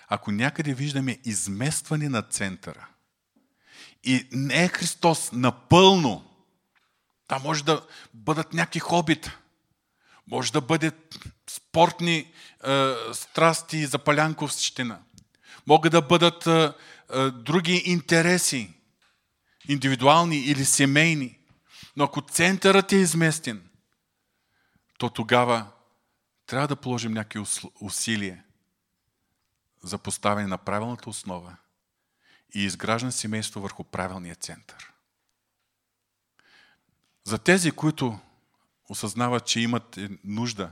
ако 0.08 0.32
някъде 0.32 0.73
виждаме 0.73 1.19
изместване 1.23 2.10
на 2.10 2.21
центъра 2.21 2.88
и 4.04 4.30
не 4.32 4.63
е 4.63 4.67
Христос 4.67 5.32
напълно, 5.32 6.32
там 7.27 7.41
може 7.43 7.63
да 7.63 7.88
бъдат 8.13 8.54
някакви 8.54 8.80
хобита, 8.80 9.40
може 10.28 10.52
да 10.52 10.62
бъдат 10.62 11.20
спортни 11.50 12.18
е, 12.18 12.28
страсти 13.14 13.86
за 13.86 14.00
палянковщина, 14.00 15.00
могат 15.68 15.92
да 15.92 16.02
бъдат 16.02 16.48
е, 16.48 16.74
е, 17.14 17.30
други 17.30 17.84
интереси, 17.86 18.74
индивидуални 19.68 20.38
или 20.38 20.66
семейни. 20.66 21.38
Но 21.96 22.04
ако 22.04 22.22
центърът 22.22 22.92
е 22.92 22.96
изместен, 22.96 23.70
то 24.98 25.10
тогава 25.10 25.68
трябва 26.46 26.68
да 26.68 26.76
положим 26.76 27.14
някакви 27.14 27.44
усилия 27.82 28.44
за 29.84 29.98
поставяне 29.98 30.48
на 30.48 30.58
правилната 30.58 31.10
основа 31.10 31.56
и 32.56 32.64
изграждане 32.64 33.12
семейство 33.12 33.62
върху 33.62 33.84
правилния 33.84 34.36
център. 34.36 34.92
За 37.24 37.38
тези, 37.38 37.72
които 37.72 38.20
осъзнават, 38.91 39.45
че 39.45 39.60
имат 39.60 39.99
нужда 40.23 40.71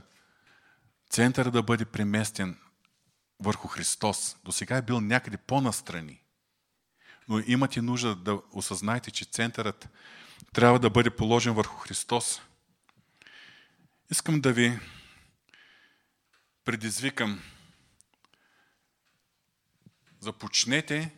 център 1.10 1.50
да 1.50 1.62
бъде 1.62 1.84
преместен 1.84 2.58
върху 3.38 3.68
Христос, 3.68 4.36
до 4.44 4.52
сега 4.52 4.76
е 4.76 4.82
бил 4.82 5.00
някъде 5.00 5.36
по-настрани, 5.36 6.22
но 7.28 7.38
имате 7.38 7.82
нужда 7.82 8.16
да 8.16 8.42
осъзнаете, 8.52 9.10
че 9.10 9.24
центърът 9.24 9.88
трябва 10.52 10.78
да 10.78 10.90
бъде 10.90 11.10
положен 11.10 11.54
върху 11.54 11.76
Христос. 11.76 12.40
Искам 14.10 14.40
да 14.40 14.52
ви 14.52 14.78
предизвикам. 16.64 17.42
Започнете 20.20 21.14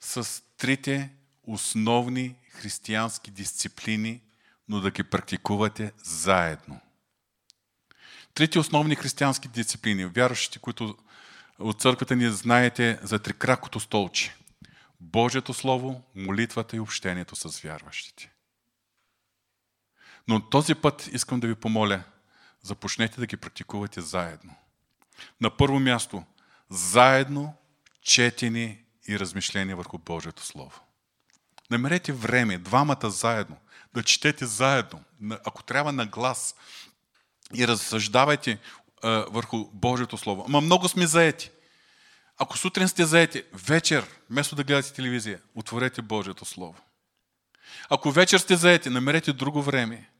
с 0.00 0.42
трите 0.56 1.10
основни 1.42 2.36
християнски 2.50 3.30
дисциплини, 3.30 4.22
но 4.68 4.80
да 4.80 4.90
ги 4.90 5.02
практикувате 5.02 5.92
заедно. 6.02 6.80
Трите 8.34 8.58
основни 8.58 8.94
християнски 8.94 9.48
дисциплини, 9.48 10.06
вярващите, 10.06 10.58
които 10.58 10.96
от 11.58 11.80
църквата 11.80 12.16
ни 12.16 12.30
знаете 12.30 12.98
за 13.02 13.18
трикракото 13.18 13.80
столче. 13.80 14.36
Божието 15.00 15.54
Слово, 15.54 16.02
молитвата 16.14 16.76
и 16.76 16.80
общението 16.80 17.36
с 17.36 17.60
вярващите. 17.60 18.32
Но 20.28 20.48
този 20.48 20.74
път 20.74 21.08
искам 21.12 21.40
да 21.40 21.46
ви 21.46 21.54
помоля, 21.54 22.02
започнете 22.62 23.20
да 23.20 23.26
ги 23.26 23.36
практикувате 23.36 24.00
заедно. 24.00 24.54
На 25.40 25.56
първо 25.56 25.80
място, 25.80 26.24
заедно 26.70 27.54
четени 28.02 28.84
и 29.08 29.18
размишления 29.18 29.76
върху 29.76 29.98
Божието 29.98 30.46
Слово. 30.46 30.80
Намерете 31.70 32.12
време, 32.12 32.58
двамата 32.58 33.10
заедно, 33.10 33.56
да 33.94 34.02
четете 34.02 34.46
заедно, 34.46 35.00
ако 35.30 35.62
трябва 35.62 35.92
на 35.92 36.06
глас, 36.06 36.54
и 37.54 37.68
разсъждавайте 37.68 38.58
върху 39.04 39.64
Божието 39.72 40.18
Слово. 40.18 40.44
Ама 40.48 40.60
много 40.60 40.88
сме 40.88 41.06
заети. 41.06 41.50
Ако 42.38 42.58
сутрин 42.58 42.88
сте 42.88 43.04
заети, 43.04 43.42
вечер, 43.52 44.06
вместо 44.30 44.56
да 44.56 44.64
гледате 44.64 44.92
телевизия, 44.92 45.40
отворете 45.54 46.02
Божието 46.02 46.44
Слово. 46.44 46.74
Ако 47.90 48.10
вечер 48.10 48.38
сте 48.38 48.56
заети, 48.56 48.90
намерете 48.90 49.32
друго 49.32 49.62
време. 49.62 50.10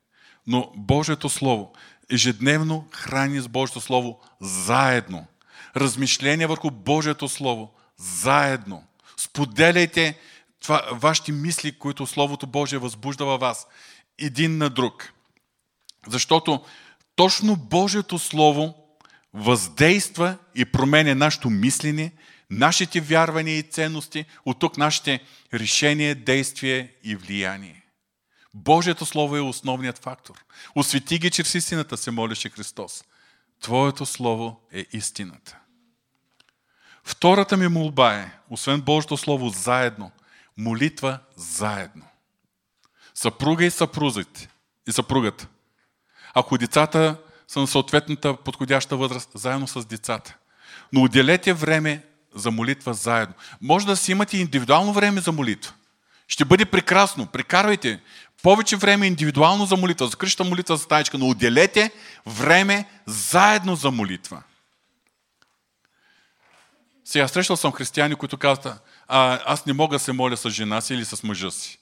Но 0.46 0.72
Божието 0.76 1.28
Слово, 1.28 1.72
ежедневно 2.11 2.88
храни 2.92 3.40
с 3.40 3.48
Божието 3.48 3.80
Слово 3.80 4.20
заедно. 4.40 5.26
Размишления 5.76 6.48
върху 6.48 6.70
Божието 6.70 7.28
Слово 7.28 7.74
заедно. 7.96 8.84
Споделяйте 9.16 10.18
това, 10.60 10.82
вашите 10.92 11.32
мисли, 11.32 11.78
които 11.78 12.06
Словото 12.06 12.46
Божие 12.46 12.78
възбужда 12.78 13.24
във 13.24 13.40
вас, 13.40 13.66
един 14.18 14.58
на 14.58 14.70
друг. 14.70 15.12
Защото 16.06 16.64
точно 17.16 17.56
Божието 17.56 18.18
Слово 18.18 18.74
въздейства 19.34 20.36
и 20.54 20.64
променя 20.64 21.14
нашето 21.14 21.50
мислене, 21.50 22.12
нашите 22.50 23.00
вярвания 23.00 23.58
и 23.58 23.62
ценности, 23.62 24.24
от 24.44 24.58
тук 24.58 24.76
нашите 24.76 25.20
решения, 25.54 26.14
действия 26.14 26.88
и 27.04 27.16
влияние. 27.16 27.84
Божието 28.54 29.06
Слово 29.06 29.36
е 29.36 29.40
основният 29.40 29.98
фактор. 29.98 30.44
Освети 30.74 31.18
ги 31.18 31.30
чрез 31.30 31.54
истината, 31.54 31.96
се 31.96 32.10
молеше 32.10 32.48
Христос. 32.48 33.04
Твоето 33.60 34.06
Слово 34.06 34.60
е 34.72 34.86
истината. 34.92 35.58
Втората 37.04 37.56
ми 37.56 37.68
молба 37.68 38.14
е, 38.14 38.38
освен 38.50 38.80
Божието 38.80 39.16
Слово, 39.16 39.48
заедно. 39.48 40.10
Молитва 40.58 41.18
заедно. 41.36 42.04
Съпруга 43.14 43.64
и 43.64 43.70
съпрузите. 43.70 44.48
И 44.88 44.92
съпругата. 44.92 45.46
Ако 46.34 46.58
децата 46.58 47.16
са 47.48 47.60
на 47.60 47.66
съответната 47.66 48.36
подходяща 48.36 48.96
възраст, 48.96 49.30
заедно 49.34 49.68
с 49.68 49.84
децата. 49.84 50.36
Но 50.92 51.02
отделете 51.02 51.52
време 51.52 52.04
за 52.34 52.50
молитва 52.50 52.94
заедно. 52.94 53.34
Може 53.60 53.86
да 53.86 53.96
си 53.96 54.12
имате 54.12 54.38
индивидуално 54.38 54.92
време 54.92 55.20
за 55.20 55.32
молитва. 55.32 55.72
Ще 56.28 56.44
бъде 56.44 56.64
прекрасно. 56.64 57.26
Прекарвайте 57.26 58.00
повече 58.42 58.76
време 58.76 59.06
индивидуално 59.06 59.66
за 59.66 59.76
молитва, 59.76 60.06
за 60.06 60.16
кръща 60.16 60.44
молитва 60.44 60.76
за 60.76 60.82
стаечка, 60.82 61.18
но 61.18 61.28
отделете 61.28 61.90
време 62.26 62.84
заедно 63.06 63.76
за 63.76 63.90
молитва. 63.90 64.42
Сега 67.04 67.28
срещал 67.28 67.56
съм 67.56 67.72
християни, 67.72 68.14
които 68.14 68.36
казват, 68.36 68.82
а, 69.08 69.40
аз 69.44 69.66
не 69.66 69.72
мога 69.72 69.94
да 69.94 69.98
се 69.98 70.12
моля 70.12 70.36
с 70.36 70.50
жена 70.50 70.80
си 70.80 70.94
или 70.94 71.04
с 71.04 71.22
мъжа 71.22 71.50
си. 71.50 71.78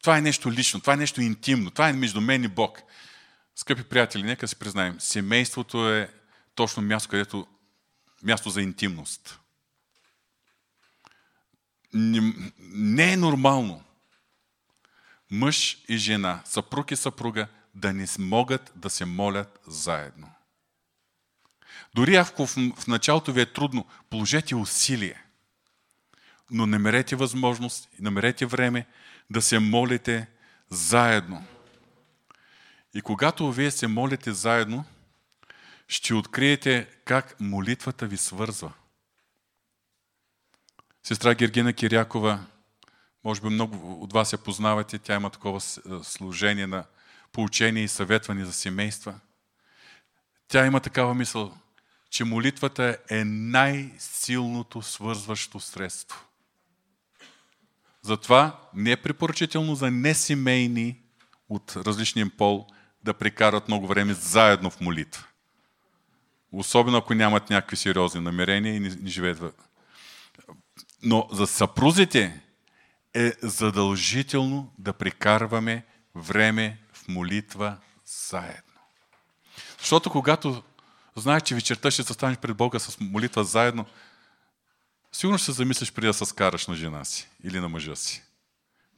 Това 0.00 0.18
е 0.18 0.20
нещо 0.20 0.52
лично, 0.52 0.80
това 0.80 0.92
е 0.92 0.96
нещо 0.96 1.20
интимно, 1.20 1.70
това 1.70 1.88
е 1.88 1.92
между 1.92 2.20
мен 2.20 2.44
и 2.44 2.48
Бог. 2.48 2.82
Скъпи 3.56 3.82
приятели, 3.82 4.22
нека 4.22 4.48
си 4.48 4.56
признаем, 4.56 4.96
семейството 5.00 5.92
е 5.92 6.10
точно 6.54 6.82
място, 6.82 7.08
където 7.08 7.46
място 8.22 8.50
за 8.50 8.62
интимност. 8.62 9.40
Не, 11.92 12.34
не 12.60 13.12
е 13.12 13.16
нормално 13.16 13.82
мъж 15.30 15.78
и 15.88 15.96
жена, 15.96 16.42
съпруг 16.44 16.90
и 16.90 16.96
съпруга 16.96 17.48
да 17.74 17.92
не 17.92 18.06
могат 18.18 18.72
да 18.76 18.90
се 18.90 19.04
молят 19.04 19.60
заедно. 19.66 20.30
Дори 21.94 22.16
ако 22.16 22.46
в 22.46 22.86
началото 22.86 23.32
ви 23.32 23.40
е 23.40 23.52
трудно, 23.52 23.86
положете 24.10 24.54
усилие. 24.54 25.25
Но 26.50 26.66
намерете 26.66 27.16
възможност 27.16 27.88
намерете 28.00 28.46
време 28.46 28.86
да 29.30 29.42
се 29.42 29.58
молите 29.58 30.28
заедно. 30.70 31.44
И 32.94 33.02
когато 33.02 33.52
вие 33.52 33.70
се 33.70 33.86
молите 33.86 34.32
заедно, 34.32 34.84
ще 35.88 36.14
откриете 36.14 36.88
как 37.04 37.40
молитвата 37.40 38.06
ви 38.06 38.16
свързва. 38.16 38.72
Сестра 41.02 41.34
Гергина 41.34 41.72
Кирякова, 41.72 42.46
може 43.24 43.40
би 43.40 43.48
много 43.48 44.02
от 44.02 44.12
вас 44.12 44.32
я 44.32 44.38
познавате, 44.38 44.98
тя 44.98 45.14
има 45.14 45.30
такова 45.30 45.60
служение 46.02 46.66
на 46.66 46.84
поучение 47.32 47.82
и 47.82 47.88
съветване 47.88 48.44
за 48.44 48.52
семейства. 48.52 49.20
Тя 50.48 50.66
има 50.66 50.80
такава 50.80 51.14
мисъл, 51.14 51.56
че 52.10 52.24
молитвата 52.24 52.98
е 53.10 53.24
най-силното 53.24 54.82
свързващо 54.82 55.60
средство. 55.60 56.24
Затова 58.06 58.60
не 58.74 58.90
е 58.90 58.96
препоръчително 58.96 59.74
за 59.74 59.90
несемейни 59.90 61.00
от 61.48 61.76
различния 61.76 62.30
пол 62.38 62.66
да 63.04 63.14
прекарат 63.14 63.68
много 63.68 63.86
време 63.86 64.14
заедно 64.14 64.70
в 64.70 64.80
молитва. 64.80 65.24
Особено 66.52 66.96
ако 66.98 67.14
нямат 67.14 67.50
някакви 67.50 67.76
сериозни 67.76 68.20
намерения 68.20 68.74
и 68.74 68.80
не, 68.80 68.90
живеят. 69.06 69.70
Но 71.02 71.28
за 71.32 71.46
съпрузите 71.46 72.40
е 73.14 73.32
задължително 73.42 74.72
да 74.78 74.92
прекарваме 74.92 75.84
време 76.14 76.78
в 76.92 77.08
молитва 77.08 77.76
заедно. 78.04 78.80
Защото 79.78 80.10
когато 80.10 80.62
знаеш, 81.16 81.42
че 81.42 81.54
вечерта 81.54 81.90
ще 81.90 82.02
застанеш 82.02 82.38
пред 82.38 82.56
Бога 82.56 82.78
с 82.78 83.00
молитва 83.00 83.44
заедно, 83.44 83.86
сигурно 85.16 85.38
ще 85.38 85.44
се 85.44 85.52
замислиш 85.52 85.92
преди 85.92 86.06
да 86.06 86.14
се 86.14 86.24
скараш 86.24 86.66
на 86.66 86.74
жена 86.74 87.04
си 87.04 87.28
или 87.44 87.60
на 87.60 87.68
мъжа 87.68 87.96
си 87.96 88.22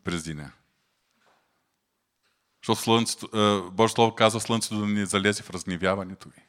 през 0.04 0.24
деня. 0.24 0.50
Защото 2.62 2.80
слънцето, 2.80 3.28
Божие 3.72 3.94
Слово 3.94 4.14
казва 4.14 4.40
слънцето 4.40 4.78
да 4.80 4.86
не 4.86 5.06
залезе 5.06 5.42
в 5.42 5.50
разгневяването 5.50 6.28
ви. 6.28 6.42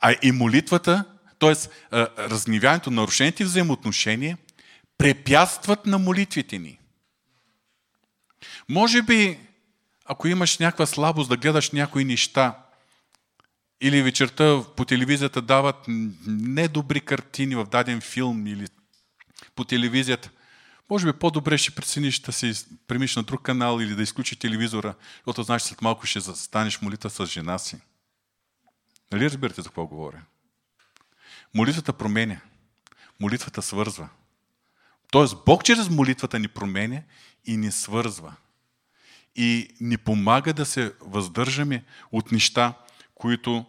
А 0.00 0.14
и 0.22 0.32
молитвата, 0.32 1.04
т.е. 1.38 1.54
разгневяването, 2.18 2.90
нарушените 2.90 3.44
взаимоотношения, 3.44 4.38
препятстват 4.98 5.86
на 5.86 5.98
молитвите 5.98 6.58
ни. 6.58 6.78
Може 8.68 9.02
би, 9.02 9.38
ако 10.04 10.28
имаш 10.28 10.58
някаква 10.58 10.86
слабост 10.86 11.28
да 11.28 11.36
гледаш 11.36 11.70
някои 11.70 12.04
неща, 12.04 12.58
или 13.80 14.02
вечерта 14.02 14.64
по 14.76 14.84
телевизията 14.84 15.42
дават 15.42 15.76
недобри 16.26 17.00
картини 17.00 17.54
в 17.54 17.64
даден 17.64 18.00
филм 18.00 18.46
или 18.46 18.66
по 19.54 19.64
телевизията, 19.64 20.30
може 20.90 21.06
би 21.06 21.18
по-добре 21.18 21.58
ще 21.58 21.70
прецениш 21.70 22.18
да 22.18 22.32
си 22.32 22.66
премиш 22.86 23.16
на 23.16 23.22
друг 23.22 23.42
канал 23.42 23.80
или 23.80 23.94
да 23.94 24.02
изключи 24.02 24.38
телевизора, 24.38 24.94
защото 25.16 25.42
знаеш, 25.42 25.62
след 25.62 25.82
малко 25.82 26.06
ще 26.06 26.20
застанеш 26.20 26.80
молитва 26.80 27.10
с 27.10 27.26
жена 27.26 27.58
си. 27.58 27.76
Нали 29.12 29.24
разбирате 29.24 29.62
за 29.62 29.68
какво 29.68 29.86
говоря? 29.86 30.22
Молитвата 31.54 31.92
променя. 31.92 32.40
Молитвата 33.20 33.62
свързва. 33.62 34.08
Тоест 35.10 35.36
Бог 35.46 35.64
чрез 35.64 35.88
молитвата 35.88 36.38
ни 36.38 36.48
променя 36.48 37.02
и 37.44 37.56
ни 37.56 37.72
свързва. 37.72 38.34
И 39.36 39.76
ни 39.80 39.98
помага 39.98 40.52
да 40.52 40.66
се 40.66 40.92
въздържаме 41.00 41.84
от 42.12 42.32
неща, 42.32 42.74
които, 43.18 43.66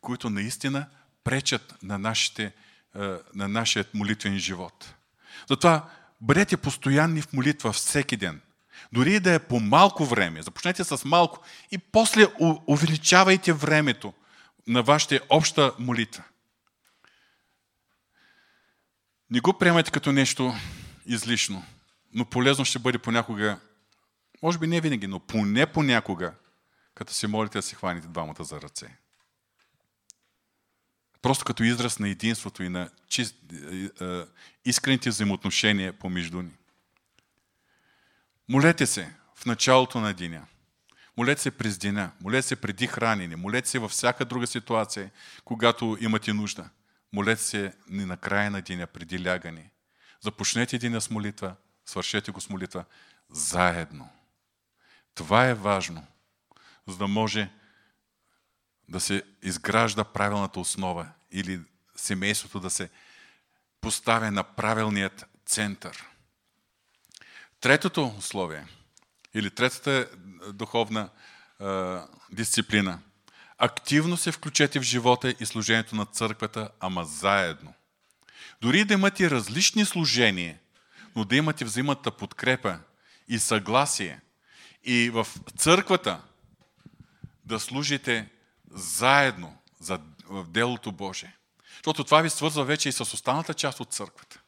които 0.00 0.30
наистина 0.30 0.86
пречат 1.24 1.74
на, 1.82 1.98
нашите, 1.98 2.52
на 3.34 3.48
нашия 3.48 3.84
молитвен 3.94 4.38
живот. 4.38 4.94
Затова 5.48 5.90
бъдете 6.20 6.56
постоянни 6.56 7.22
в 7.22 7.32
молитва 7.32 7.72
всеки 7.72 8.16
ден. 8.16 8.40
Дори 8.92 9.20
да 9.20 9.34
е 9.34 9.38
по 9.38 9.60
малко 9.60 10.04
време. 10.04 10.42
Започнете 10.42 10.84
с 10.84 11.04
малко 11.04 11.44
и 11.70 11.78
после 11.78 12.26
увеличавайте 12.66 13.52
времето 13.52 14.12
на 14.66 14.82
вашата 14.82 15.20
обща 15.28 15.72
молитва. 15.78 16.22
Не 19.30 19.40
го 19.40 19.58
приемайте 19.58 19.90
като 19.90 20.12
нещо 20.12 20.54
излишно, 21.06 21.64
но 22.14 22.24
полезно 22.24 22.64
ще 22.64 22.78
бъде 22.78 22.98
понякога, 22.98 23.58
може 24.42 24.58
би 24.58 24.66
не 24.66 24.80
винаги, 24.80 25.06
но 25.06 25.20
поне 25.20 25.66
понякога, 25.66 26.34
като 26.96 27.14
се 27.14 27.26
молите 27.26 27.58
да 27.58 27.62
се 27.62 27.76
хваните 27.76 28.08
двамата 28.08 28.44
за 28.44 28.60
ръце. 28.60 28.96
Просто 31.22 31.44
като 31.44 31.62
израз 31.62 31.98
на 31.98 32.08
единството 32.08 32.62
и 32.62 32.68
на 32.68 32.90
чист, 33.08 33.36
е, 33.52 34.04
е, 34.04 34.22
искрените 34.64 35.08
взаимоотношения 35.08 35.92
помежду 35.92 36.42
ни. 36.42 36.52
Молете 38.48 38.86
се 38.86 39.14
в 39.34 39.46
началото 39.46 40.00
на 40.00 40.14
деня. 40.14 40.46
Молете 41.16 41.42
се 41.42 41.50
през 41.50 41.78
деня. 41.78 42.10
Молете 42.20 42.42
се 42.42 42.56
преди 42.56 42.86
хранене. 42.86 43.36
Молете 43.36 43.68
се 43.68 43.78
във 43.78 43.90
всяка 43.90 44.24
друга 44.24 44.46
ситуация, 44.46 45.10
когато 45.44 45.98
имате 46.00 46.32
нужда. 46.32 46.68
Молете 47.12 47.42
се 47.42 47.72
ни 47.88 48.04
на 48.04 48.16
края 48.16 48.50
на 48.50 48.62
деня, 48.62 48.86
преди 48.86 49.26
лягане. 49.26 49.70
Започнете 50.20 50.78
деня 50.78 51.00
с 51.00 51.10
молитва, 51.10 51.54
свършете 51.86 52.30
го 52.30 52.40
с 52.40 52.48
молитва 52.48 52.84
заедно. 53.30 54.08
Това 55.14 55.46
е 55.46 55.54
важно, 55.54 56.06
за 56.88 56.96
да 56.96 57.08
може 57.08 57.50
да 58.88 59.00
се 59.00 59.22
изгражда 59.42 60.04
правилната 60.04 60.60
основа 60.60 61.08
или 61.32 61.60
семейството 61.96 62.60
да 62.60 62.70
се 62.70 62.90
поставя 63.80 64.30
на 64.30 64.42
правилният 64.42 65.26
център. 65.46 66.06
Третото 67.60 68.14
условие 68.18 68.66
или 69.34 69.50
третата 69.50 70.08
духовна 70.52 71.08
е, 71.60 71.64
дисциплина. 72.32 72.98
Активно 73.58 74.16
се 74.16 74.32
включете 74.32 74.80
в 74.80 74.82
живота 74.82 75.34
и 75.40 75.46
служението 75.46 75.96
на 75.96 76.06
църквата, 76.06 76.70
ама 76.80 77.04
заедно. 77.04 77.74
Дори 78.60 78.84
да 78.84 78.94
имате 78.94 79.30
различни 79.30 79.84
служения, 79.84 80.58
но 81.16 81.24
да 81.24 81.36
имате 81.36 81.64
взаимата 81.64 82.10
подкрепа 82.10 82.78
и 83.28 83.38
съгласие 83.38 84.20
и 84.84 85.10
в 85.10 85.26
църквата 85.56 86.22
да 87.46 87.60
служите 87.60 88.28
заедно 88.70 89.56
за, 89.80 90.00
в 90.28 90.44
делото 90.48 90.92
Божие. 90.92 91.36
Защото 91.76 92.04
това 92.04 92.20
ви 92.20 92.30
свързва 92.30 92.64
вече 92.64 92.88
и 92.88 92.92
с 92.92 93.00
останата 93.00 93.54
част 93.54 93.80
от 93.80 93.92
църквата. 93.92 94.40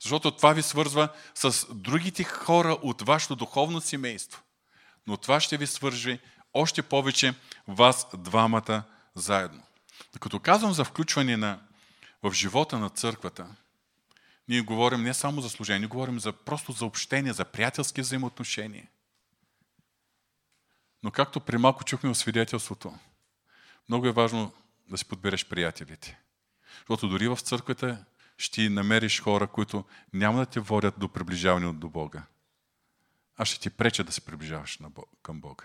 Защото 0.00 0.30
това 0.30 0.52
ви 0.52 0.62
свързва 0.62 1.08
с 1.34 1.66
другите 1.74 2.24
хора 2.24 2.72
от 2.82 3.02
вашето 3.02 3.36
духовно 3.36 3.80
семейство. 3.80 4.42
Но 5.06 5.16
това 5.16 5.40
ще 5.40 5.56
ви 5.56 5.66
свържи 5.66 6.20
още 6.54 6.82
повече 6.82 7.34
вас 7.68 8.06
двамата 8.14 8.82
заедно. 9.14 9.62
Като 10.20 10.40
казвам 10.40 10.72
за 10.72 10.84
включване 10.84 11.36
на, 11.36 11.60
в 12.22 12.32
живота 12.32 12.78
на 12.78 12.90
църквата, 12.90 13.46
ние 14.48 14.60
говорим 14.60 15.02
не 15.02 15.14
само 15.14 15.40
за 15.40 15.50
служение, 15.50 15.88
говорим 15.88 16.20
за, 16.20 16.32
просто 16.32 16.72
за 16.72 16.84
общение, 16.84 17.32
за 17.32 17.44
приятелски 17.44 18.00
взаимоотношения. 18.00 18.88
Но 21.02 21.10
както 21.10 21.40
при 21.40 21.58
малко 21.58 21.84
чухме 21.84 22.10
в 22.10 22.14
свидетелството, 22.14 22.98
много 23.88 24.06
е 24.06 24.12
важно 24.12 24.52
да 24.88 24.98
си 24.98 25.04
подбереш 25.04 25.48
приятелите. 25.48 26.18
Защото 26.78 27.08
дори 27.08 27.28
в 27.28 27.36
църквата 27.36 28.04
ще 28.38 28.68
намериш 28.68 29.20
хора, 29.20 29.46
които 29.46 29.84
няма 30.12 30.38
да 30.38 30.46
те 30.46 30.60
водят 30.60 30.94
до 30.98 31.08
приближаване 31.08 31.72
до 31.72 31.88
Бога, 31.88 32.22
а 33.36 33.44
ще 33.44 33.60
ти 33.60 33.70
пречат 33.70 34.06
да 34.06 34.12
се 34.12 34.20
приближаваш 34.20 34.78
към 35.22 35.40
Бога. 35.40 35.64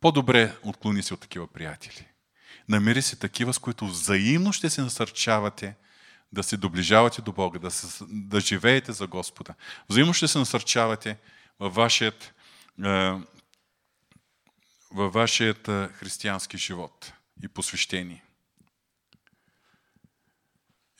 По-добре 0.00 0.56
отклони 0.62 1.02
се 1.02 1.14
от 1.14 1.20
такива 1.20 1.46
приятели. 1.46 2.06
Намери 2.68 3.02
си 3.02 3.18
такива, 3.18 3.52
с 3.52 3.58
които 3.58 3.86
взаимно 3.86 4.52
ще 4.52 4.70
се 4.70 4.82
насърчавате 4.82 5.76
да 6.32 6.42
се 6.42 6.56
доближавате 6.56 7.22
до 7.22 7.32
Бога, 7.32 7.58
да, 7.58 7.70
се, 7.70 8.04
да 8.08 8.40
живеете 8.40 8.92
за 8.92 9.06
Господа. 9.06 9.54
Взаимно 9.88 10.12
ще 10.12 10.28
се 10.28 10.38
насърчавате 10.38 11.18
във 11.60 11.74
вашият, 11.74 12.34
във 14.90 15.12
вашият 15.12 15.66
християнски 15.66 16.58
живот 16.58 17.12
и 17.42 17.48
посвещение. 17.48 18.24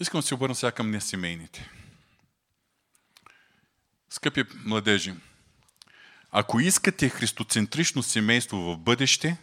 Искам 0.01 0.21
да 0.21 0.27
се 0.27 0.35
обърна 0.35 0.55
сега 0.55 0.73
към 0.73 0.91
несемейните. 0.91 1.71
Скъпи 4.11 4.45
младежи, 4.65 5.15
ако 6.31 6.61
искате 6.61 7.09
христоцентрично 7.09 8.03
семейство 8.03 8.57
в 8.57 8.79
бъдеще, 8.79 9.39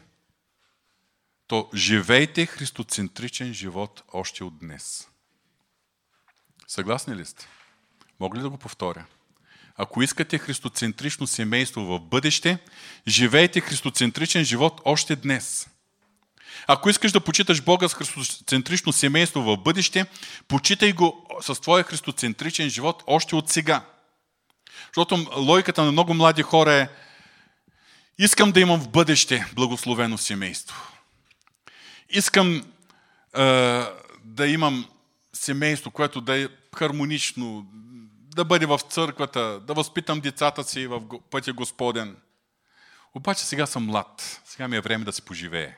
то 1.48 1.70
живейте 1.76 2.46
христоцентричен 2.46 3.54
живот 3.54 4.04
още 4.14 4.44
от 4.44 4.60
днес. 4.60 5.10
Съгласни 6.68 7.16
ли 7.16 7.26
сте? 7.26 7.48
Мога 8.20 8.38
ли 8.38 8.42
да 8.42 8.50
го 8.50 8.58
повторя? 8.58 9.06
Ако 9.76 10.02
искате 10.04 10.38
христоцентрично 10.38 11.28
семейство 11.28 11.82
в 11.82 12.00
бъдеще, 12.00 12.58
живейте 13.08 13.62
христоцентричен 13.62 14.46
живот 14.46 14.82
още 14.86 15.16
днес. 15.16 15.68
Ако 16.68 16.90
искаш 16.90 17.12
да 17.12 17.20
почиташ 17.20 17.62
Бога 17.62 17.90
с 17.90 17.94
христоцентрично 17.94 18.94
семейство 18.94 19.42
в 19.42 19.58
бъдеще, 19.58 20.06
почитай 20.48 20.94
го 20.94 21.28
с 21.42 21.62
твоя 21.62 21.84
христоцентричен 21.84 22.70
живот 22.70 23.04
още 23.08 23.36
от 23.36 23.50
сега. 23.50 23.86
Защото 24.86 25.28
логиката 25.38 25.84
на 25.84 25.92
много 25.92 26.14
млади 26.14 26.42
хора 26.42 26.74
е 26.74 26.90
искам 28.18 28.52
да 28.52 28.60
имам 28.60 28.80
в 28.80 28.90
бъдеще 28.90 29.46
благословено 29.56 30.18
семейство. 30.18 30.92
Искам 32.10 32.56
е, 32.58 32.62
да 34.24 34.48
имам 34.48 34.86
семейство, 35.34 35.92
което 35.92 36.22
да 36.22 36.38
е 36.38 36.48
хармонично, 36.76 37.66
да 38.34 38.46
бъде 38.46 38.66
в 38.66 38.80
църквата, 38.90 39.60
да 39.60 39.74
възпитам 39.74 40.20
децата 40.20 40.64
си 40.64 40.88
в 40.88 41.20
пътя 41.30 41.54
Господен. 41.54 42.18
Обаче 43.14 43.46
сега 43.46 43.66
съм 43.66 43.86
млад. 43.86 44.42
Сега 44.46 44.68
ми 44.68 44.76
е 44.76 44.82
време 44.82 45.06
да 45.06 45.14
се 45.14 45.22
поживее. 45.22 45.78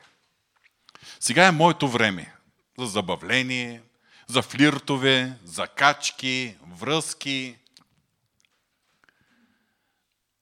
Сега 1.20 1.46
е 1.46 1.50
моето 1.50 1.88
време 1.88 2.34
за 2.78 2.86
забавление, 2.86 3.82
за 4.26 4.42
флиртове, 4.42 5.38
за 5.44 5.66
качки, 5.66 6.56
връзки. 6.68 7.56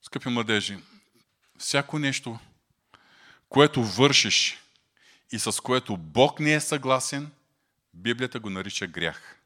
Скъпи 0.02 0.28
младежи, 0.28 0.78
всяко 1.58 1.98
нещо, 1.98 2.38
което 3.48 3.84
вършиш 3.84 4.58
и 5.32 5.38
с 5.38 5.62
което 5.62 5.96
Бог 5.96 6.40
не 6.40 6.54
е 6.54 6.60
съгласен, 6.60 7.32
Библията 7.94 8.40
го 8.40 8.50
нарича 8.50 8.86
грях. 8.86 9.40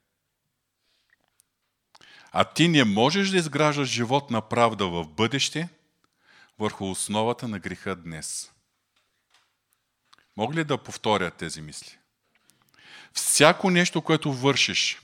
А 2.32 2.44
ти 2.44 2.68
не 2.68 2.84
можеш 2.84 3.30
да 3.30 3.36
изграждаш 3.36 3.88
живот 3.88 4.30
на 4.30 4.40
правда 4.40 4.88
в 4.88 5.08
бъдеще 5.08 5.68
върху 6.58 6.90
основата 6.90 7.48
на 7.48 7.58
греха 7.58 7.96
днес. 7.96 8.52
Мога 10.36 10.54
ли 10.54 10.64
да 10.64 10.78
повторя 10.78 11.30
тези 11.30 11.60
мисли? 11.60 11.98
Всяко 13.12 13.70
нещо, 13.70 14.02
което 14.02 14.32
вършиш, 14.32 15.02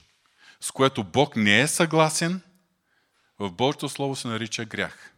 с 0.60 0.70
което 0.70 1.04
Бог 1.04 1.36
не 1.36 1.60
е 1.60 1.68
съгласен, 1.68 2.40
в 3.38 3.50
Божието 3.50 3.88
Слово 3.88 4.16
се 4.16 4.28
нарича 4.28 4.64
грях. 4.64 5.14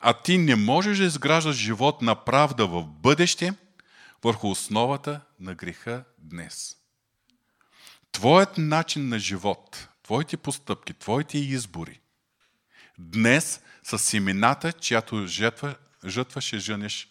А 0.00 0.12
ти 0.22 0.38
не 0.38 0.56
можеш 0.56 0.98
да 0.98 1.04
изграждаш 1.04 1.56
живот 1.56 2.02
на 2.02 2.24
правда 2.24 2.66
в 2.66 2.84
бъдеще 2.84 3.54
върху 4.24 4.50
основата 4.50 5.20
на 5.40 5.54
греха 5.54 6.04
днес. 6.18 6.76
Твоят 8.12 8.58
начин 8.58 9.08
на 9.08 9.18
живот, 9.18 9.88
твоите 10.10 10.36
постъпки, 10.36 10.94
твоите 10.94 11.38
избори, 11.38 12.00
днес 12.98 13.60
са 13.82 13.98
семената, 13.98 14.72
чиято 14.72 15.26
жертва, 15.26 15.76
жертва 16.06 16.40
ще 16.40 16.58
женеш 16.58 17.08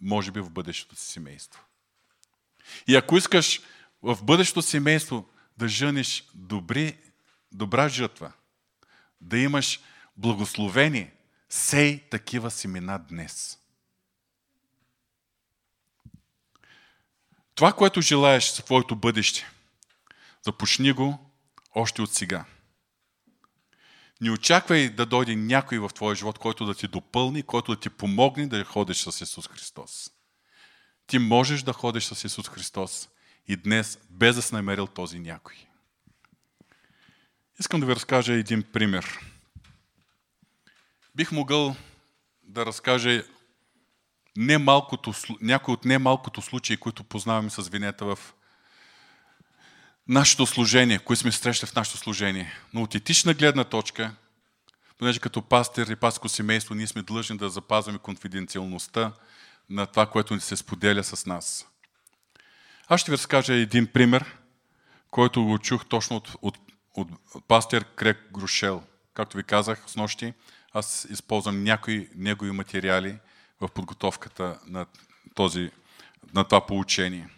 може 0.00 0.30
би 0.30 0.40
в 0.40 0.50
бъдещото 0.50 0.96
си 0.96 1.12
семейство. 1.12 1.64
И 2.86 2.96
ако 2.96 3.16
искаш 3.16 3.60
в 4.02 4.18
бъдещото 4.22 4.62
семейство 4.62 5.28
да 5.56 5.68
жениш 5.68 6.24
добри, 6.34 6.98
добра 7.52 7.88
жътва, 7.88 8.32
да 9.20 9.38
имаш 9.38 9.80
благословени, 10.16 11.10
сей 11.48 12.08
такива 12.10 12.50
семена 12.50 12.98
днес. 12.98 13.58
Това, 17.54 17.72
което 17.72 18.00
желаеш 18.00 18.52
за 18.52 18.62
твоето 18.62 18.96
бъдеще, 18.96 19.50
започни 20.44 20.92
го 20.92 21.29
още 21.74 22.02
от 22.02 22.14
сега. 22.14 22.44
Не 24.20 24.30
очаквай 24.30 24.88
да 24.88 25.06
дойде 25.06 25.36
някой 25.36 25.78
в 25.78 25.90
твоя 25.94 26.16
живот, 26.16 26.38
който 26.38 26.66
да 26.66 26.74
ти 26.74 26.88
допълни, 26.88 27.42
който 27.42 27.74
да 27.74 27.80
ти 27.80 27.90
помогне 27.90 28.46
да 28.46 28.64
ходиш 28.64 28.96
с 28.96 29.20
Исус 29.20 29.48
Христос. 29.48 30.10
Ти 31.06 31.18
можеш 31.18 31.62
да 31.62 31.72
ходиш 31.72 32.04
с 32.04 32.24
Исус 32.24 32.48
Христос 32.48 33.08
и 33.48 33.56
днес, 33.56 33.98
без 34.10 34.36
да 34.36 34.42
си 34.42 34.54
намерил 34.54 34.86
този 34.86 35.18
някой. 35.18 35.54
Искам 37.60 37.80
да 37.80 37.86
ви 37.86 37.94
разкажа 37.94 38.32
един 38.32 38.62
пример. 38.62 39.20
Бих 41.14 41.32
могъл 41.32 41.76
да 42.42 42.66
разкажа 42.66 43.24
немалкото, 44.36 45.14
някои 45.40 45.74
от 45.74 45.84
немалкото 45.84 46.42
случаи, 46.42 46.76
които 46.76 47.04
познаваме 47.04 47.50
с 47.50 47.68
винета 47.68 48.04
в 48.04 48.18
нашето 50.10 50.46
служение, 50.46 50.98
които 50.98 51.20
сме 51.20 51.32
срещали 51.32 51.70
в 51.70 51.74
нашето 51.74 51.98
служение. 51.98 52.52
Но 52.74 52.82
от 52.82 52.94
етична 52.94 53.34
гледна 53.34 53.64
точка, 53.64 54.14
понеже 54.98 55.20
като 55.20 55.42
пастир 55.42 55.86
и 55.86 55.96
паско 55.96 56.28
семейство, 56.28 56.74
ние 56.74 56.86
сме 56.86 57.02
длъжни 57.02 57.36
да 57.36 57.50
запазваме 57.50 57.98
конфиденциалността 57.98 59.12
на 59.70 59.86
това, 59.86 60.06
което 60.06 60.34
ни 60.34 60.40
се 60.40 60.56
споделя 60.56 61.04
с 61.04 61.26
нас. 61.26 61.66
Аз 62.88 63.00
ще 63.00 63.10
ви 63.10 63.16
разкажа 63.16 63.54
един 63.54 63.86
пример, 63.86 64.36
който 65.10 65.44
го 65.44 65.58
чух 65.58 65.86
точно 65.86 66.16
от, 66.16 66.36
от, 66.42 66.58
от, 66.94 67.08
пастир 67.48 67.84
Крек 67.84 68.18
Грушел. 68.32 68.82
Както 69.14 69.36
ви 69.36 69.44
казах 69.44 69.84
с 69.86 69.96
нощи, 69.96 70.32
аз 70.72 71.06
използвам 71.10 71.64
някои 71.64 72.08
негови 72.14 72.50
материали 72.50 73.18
в 73.60 73.68
подготовката 73.68 74.58
на, 74.66 74.86
този, 75.34 75.70
на 76.34 76.44
това 76.44 76.66
получение. 76.66 77.28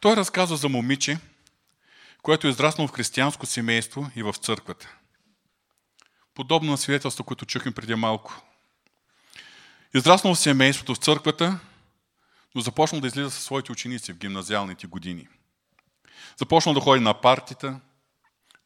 Той 0.00 0.16
разказва 0.16 0.56
за 0.56 0.68
момиче, 0.68 1.18
което 2.22 2.46
е 2.46 2.50
израснало 2.50 2.88
в 2.88 2.92
християнско 2.92 3.46
семейство 3.46 4.10
и 4.16 4.22
в 4.22 4.34
църквата. 4.34 4.96
Подобно 6.34 6.70
на 6.70 6.78
свидетелство, 6.78 7.24
което 7.24 7.46
чухме 7.46 7.72
преди 7.72 7.94
малко. 7.94 8.42
Израснал 9.94 10.34
в 10.34 10.38
семейството 10.38 10.94
в 10.94 10.98
църквата, 10.98 11.60
но 12.54 12.60
започнал 12.60 13.00
да 13.00 13.06
излиза 13.06 13.30
със 13.30 13.44
своите 13.44 13.72
ученици 13.72 14.12
в 14.12 14.18
гимназиалните 14.18 14.86
години. 14.86 15.28
Започнал 16.36 16.74
да 16.74 16.80
ходи 16.80 17.00
на 17.00 17.20
партита, 17.20 17.80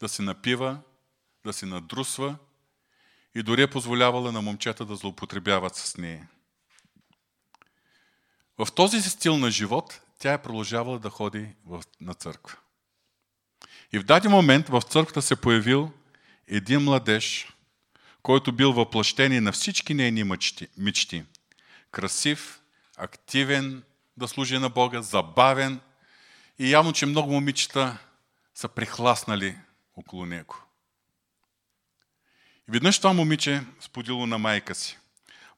да 0.00 0.08
се 0.08 0.22
напива, 0.22 0.78
да 1.44 1.52
се 1.52 1.66
надрусва 1.66 2.36
и 3.34 3.42
дори 3.42 3.62
е 3.62 3.70
позволявала 3.70 4.32
на 4.32 4.42
момчета 4.42 4.84
да 4.84 4.96
злоупотребяват 4.96 5.76
с 5.76 5.96
нея. 5.96 6.28
В 8.58 8.72
този 8.74 9.02
си 9.02 9.10
стил 9.10 9.36
на 9.36 9.50
живот 9.50 10.00
тя 10.18 10.32
е 10.32 10.42
продължавала 10.42 10.98
да 10.98 11.10
ходи 11.10 11.48
на 12.00 12.14
църква. 12.14 12.56
И 13.94 13.98
в 13.98 14.04
даден 14.04 14.30
момент 14.30 14.68
в 14.68 14.82
църквата 14.82 15.22
се 15.22 15.36
появил 15.36 15.92
един 16.48 16.80
младеж, 16.80 17.48
който 18.22 18.52
бил 18.52 18.72
въплъщение 18.72 19.40
на 19.40 19.52
всички 19.52 19.94
нейни 19.94 20.24
мечти. 20.78 21.24
Красив, 21.90 22.60
активен, 22.96 23.82
да 24.16 24.28
служи 24.28 24.58
на 24.58 24.68
Бога, 24.68 25.02
забавен 25.02 25.80
и 26.58 26.70
явно, 26.70 26.92
че 26.92 27.06
много 27.06 27.32
момичета 27.32 27.98
са 28.54 28.68
прихласнали 28.68 29.58
около 29.96 30.26
него. 30.26 30.56
И 32.68 32.72
веднъж 32.72 32.98
това 32.98 33.12
момиче 33.12 33.62
сподило 33.80 34.26
на 34.26 34.38
майка 34.38 34.74
си. 34.74 34.98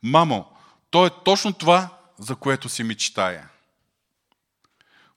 Мамо, 0.03 0.47
то 0.91 1.07
е 1.07 1.11
точно 1.25 1.53
това, 1.53 1.99
за 2.19 2.37
което 2.37 2.69
си 2.69 2.83
мечтая. 2.83 3.49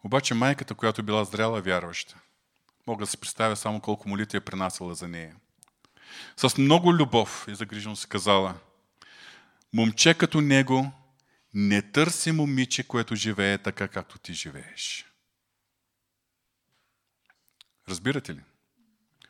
Обаче 0.03 0.33
майката, 0.33 0.75
която 0.75 1.03
била 1.03 1.23
зряла 1.23 1.61
вярваща, 1.61 2.15
мога 2.87 3.05
да 3.05 3.11
си 3.11 3.17
представя 3.17 3.55
само 3.55 3.81
колко 3.81 4.09
молитви 4.09 4.37
е 4.37 4.41
принасяла 4.41 4.95
за 4.95 5.07
нея. 5.07 5.35
С 6.37 6.57
много 6.57 6.93
любов 6.93 7.45
и 7.49 7.55
загриженост 7.55 8.07
казала, 8.07 8.55
момче 9.73 10.13
като 10.13 10.41
него 10.41 10.91
не 11.53 11.81
търси 11.81 12.31
момиче, 12.31 12.87
което 12.87 13.15
живее 13.15 13.57
така, 13.57 13.87
както 13.87 14.19
ти 14.19 14.33
живееш. 14.33 15.05
Разбирате 17.89 18.35
ли? 18.35 18.41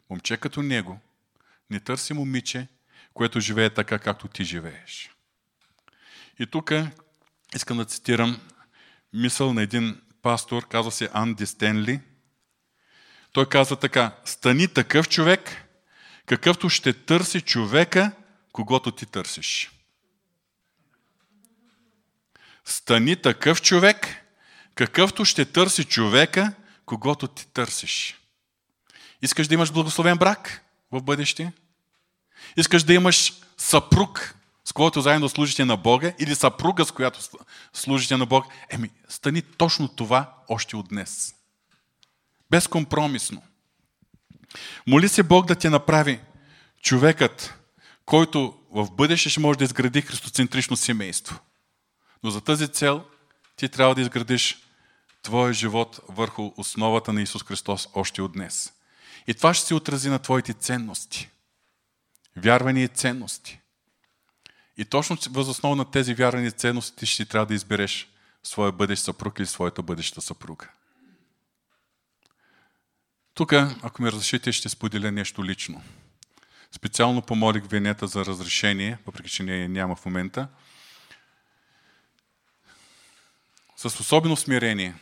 Момче 0.09 0.37
като 0.37 0.61
него 0.61 0.99
не 1.69 1.79
търси 1.79 2.13
момиче, 2.13 2.67
което 3.13 3.39
живее 3.39 3.69
така, 3.69 3.99
както 3.99 4.27
ти 4.27 4.43
живееш. 4.43 5.11
И 6.39 6.45
тук 6.47 6.71
искам 7.55 7.77
да 7.77 7.85
цитирам 7.85 8.41
мисъл 9.13 9.53
на 9.53 9.61
един 9.61 10.01
пастор, 10.21 10.67
казва 10.67 10.91
се 10.91 11.09
Анди 11.13 11.45
Стенли. 11.45 11.99
Той 13.31 13.49
казва 13.49 13.75
така, 13.75 14.15
стани 14.25 14.67
такъв 14.67 15.09
човек, 15.09 15.65
какъвто 16.25 16.69
ще 16.69 16.93
търси 16.93 17.41
човека, 17.41 18.11
когато 18.51 18.91
ти 18.91 19.05
търсиш. 19.05 19.71
Стани 22.65 23.15
такъв 23.15 23.61
човек, 23.61 24.25
какъвто 24.75 25.25
ще 25.25 25.45
търси 25.45 25.85
човека, 25.85 26.53
когато 26.85 27.27
ти 27.27 27.47
търсиш. 27.47 28.19
Искаш 29.21 29.47
да 29.47 29.53
имаш 29.53 29.71
благословен 29.71 30.17
брак 30.17 30.63
в 30.91 31.01
бъдеще? 31.01 31.51
Искаш 32.57 32.83
да 32.83 32.93
имаш 32.93 33.33
съпруг, 33.57 34.35
с 34.65 34.73
когото 34.73 35.01
заедно 35.01 35.29
служите 35.29 35.65
на 35.65 35.77
Бога, 35.77 36.13
или 36.19 36.35
съпруга, 36.35 36.85
с 36.85 36.91
която 36.91 37.19
служите 37.73 38.17
на 38.17 38.25
Бога? 38.25 38.47
Еми, 38.69 38.89
стани 39.09 39.41
точно 39.41 39.87
това 39.87 40.33
още 40.47 40.75
от 40.75 40.87
днес. 40.87 41.35
Безкомпромисно. 42.49 43.41
Моли 44.87 45.09
се 45.09 45.23
Бог 45.23 45.45
да 45.45 45.55
те 45.55 45.69
направи 45.69 46.19
човекът, 46.81 47.59
който 48.05 48.59
в 48.71 48.91
бъдеще 48.91 49.29
ще 49.29 49.39
може 49.39 49.59
да 49.59 49.65
изгради 49.65 50.01
христоцентрично 50.01 50.77
семейство. 50.77 51.39
Но 52.23 52.29
за 52.29 52.41
тази 52.41 52.67
цел 52.67 53.03
ти 53.55 53.69
трябва 53.69 53.95
да 53.95 54.01
изградиш 54.01 54.57
твоя 55.23 55.53
живот 55.53 55.99
върху 56.09 56.51
основата 56.57 57.13
на 57.13 57.21
Исус 57.21 57.43
Христос 57.43 57.87
още 57.93 58.21
от 58.21 58.31
днес. 58.31 58.73
И 59.27 59.33
това 59.33 59.53
ще 59.53 59.67
се 59.67 59.75
отрази 59.75 60.09
на 60.09 60.19
твоите 60.19 60.53
ценности. 60.53 61.29
Вярвани 62.37 62.83
и 62.83 62.87
ценности. 62.87 63.59
И 64.77 64.85
точно 64.85 65.17
възоснова 65.29 65.75
на 65.75 65.91
тези 65.91 66.13
вярвани 66.13 66.51
ценности 66.51 66.97
ти 66.97 67.05
ще 67.05 67.25
трябва 67.25 67.45
да 67.45 67.53
избереш 67.53 68.09
своя 68.43 68.71
бъдещ 68.71 69.03
съпруг 69.03 69.39
или 69.39 69.45
своята 69.45 69.81
бъдеща 69.81 70.21
съпруга. 70.21 70.69
Тук, 73.39 73.53
ако 73.53 74.01
ми 74.01 74.11
разрешите, 74.11 74.51
ще 74.51 74.69
споделя 74.69 75.11
нещо 75.11 75.45
лично. 75.45 75.83
Специално 76.71 77.21
помолих 77.21 77.63
Венета 77.65 78.07
за 78.07 78.25
разрешение, 78.25 78.97
въпреки 79.05 79.29
че 79.29 79.43
не 79.43 79.67
няма 79.67 79.95
в 79.95 80.05
момента. 80.05 80.47
С 83.75 83.85
особено 83.85 84.35
смирение 84.35 84.95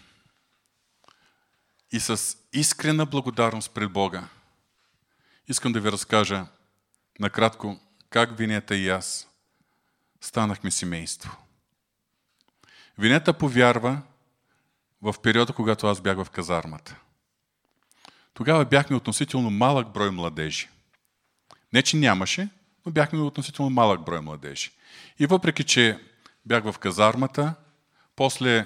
и 1.91 1.99
с 1.99 2.37
искрена 2.53 3.05
благодарност 3.05 3.71
пред 3.71 3.91
Бога, 3.91 4.27
искам 5.47 5.73
да 5.73 5.79
ви 5.79 5.91
разкажа 5.91 6.45
накратко 7.19 7.79
как 8.09 8.37
Винета 8.37 8.75
и 8.75 8.89
аз 8.89 9.27
станахме 10.21 10.71
семейство. 10.71 11.37
Винета 12.97 13.33
повярва 13.33 14.01
в 15.01 15.15
периода, 15.23 15.53
когато 15.53 15.87
аз 15.87 16.01
бях 16.01 16.17
в 16.17 16.29
казармата. 16.29 16.95
Тогава 18.37 18.65
бяхме 18.65 18.95
относително 18.95 19.49
малък 19.49 19.93
брой 19.93 20.11
младежи. 20.11 20.69
Не, 21.73 21.81
че 21.81 21.97
нямаше, 21.97 22.49
но 22.85 22.91
бяхме 22.91 23.19
относително 23.19 23.69
малък 23.69 24.05
брой 24.05 24.21
младежи. 24.21 24.71
И 25.19 25.25
въпреки, 25.25 25.63
че 25.63 25.99
бях 26.45 26.63
в 26.63 26.77
казармата, 26.79 27.55
после 28.15 28.57
е, 28.57 28.65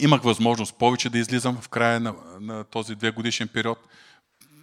имах 0.00 0.22
възможност 0.22 0.78
повече 0.78 1.10
да 1.10 1.18
излизам 1.18 1.60
в 1.60 1.68
края 1.68 2.00
на, 2.00 2.14
на 2.40 2.64
този 2.64 2.94
две 2.94 3.10
годишен 3.10 3.48
период. 3.48 3.78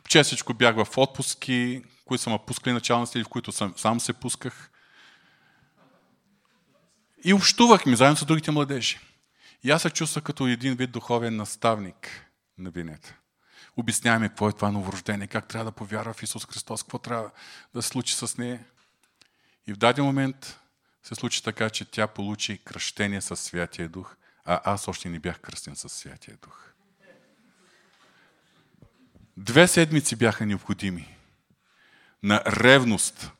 Честичко 0.09 0.53
бях 0.53 0.75
в 0.75 0.97
отпуски, 0.97 1.83
които 2.05 2.23
са 2.23 2.29
ме 2.29 2.39
пускали 2.47 2.73
началници 2.73 3.17
или 3.17 3.25
в 3.25 3.29
които 3.29 3.51
сам, 3.51 3.73
сам 3.77 3.99
се 3.99 4.13
пусках. 4.13 4.71
И 7.23 7.33
общувахме 7.33 7.95
заедно 7.95 8.17
с 8.17 8.25
другите 8.25 8.51
младежи. 8.51 8.99
И 9.63 9.71
аз 9.71 9.81
се 9.81 9.89
чувствах 9.89 10.23
като 10.23 10.47
един 10.47 10.75
вид 10.75 10.91
духовен 10.91 11.35
наставник 11.35 12.26
на 12.57 12.69
винета. 12.69 13.15
Обясняваме 13.77 14.29
какво 14.29 14.49
е 14.49 14.53
това 14.53 14.71
новорождение, 14.71 15.27
как 15.27 15.47
трябва 15.47 15.65
да 15.65 15.75
повярва 15.75 16.13
в 16.13 16.23
Исус 16.23 16.45
Христос, 16.45 16.83
какво 16.83 16.99
трябва 16.99 17.31
да 17.73 17.81
се 17.81 17.89
случи 17.89 18.15
с 18.15 18.37
нея. 18.37 18.65
И 19.67 19.73
в 19.73 19.77
даден 19.77 20.05
момент 20.05 20.59
се 21.03 21.15
случи 21.15 21.43
така, 21.43 21.69
че 21.69 21.85
тя 21.85 22.07
получи 22.07 22.57
кръщение 22.57 23.21
с 23.21 23.35
Святия 23.35 23.89
Дух, 23.89 24.15
а 24.45 24.61
аз 24.63 24.87
още 24.87 25.09
не 25.09 25.19
бях 25.19 25.39
кръстен 25.39 25.75
с 25.75 25.89
Святия 25.89 26.37
Дух. 26.41 26.63
Две 29.37 29.67
седмици 29.67 30.15
бяха 30.15 30.45
необходими 30.45 31.17
на 32.23 32.43
ревност. 32.45 33.31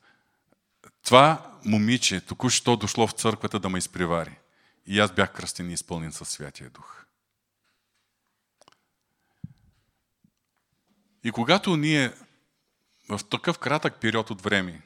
Това 1.03 1.51
момиче 1.65 2.21
току-що 2.21 2.77
дошло 2.77 3.07
в 3.07 3.11
църквата 3.11 3.59
да 3.59 3.69
ме 3.69 3.77
изпревари. 3.77 4.39
И 4.85 4.99
аз 4.99 5.11
бях 5.11 5.33
кръстен 5.33 5.69
и 5.69 5.73
изпълнен 5.73 6.11
със 6.11 6.29
Святия 6.29 6.69
Дух. 6.69 7.06
И 11.27 11.31
когато 11.31 11.77
ние 11.77 12.13
в 13.09 13.19
такъв 13.29 13.59
кратък 13.59 13.95
период 14.01 14.29
от 14.29 14.41
време, 14.41 14.81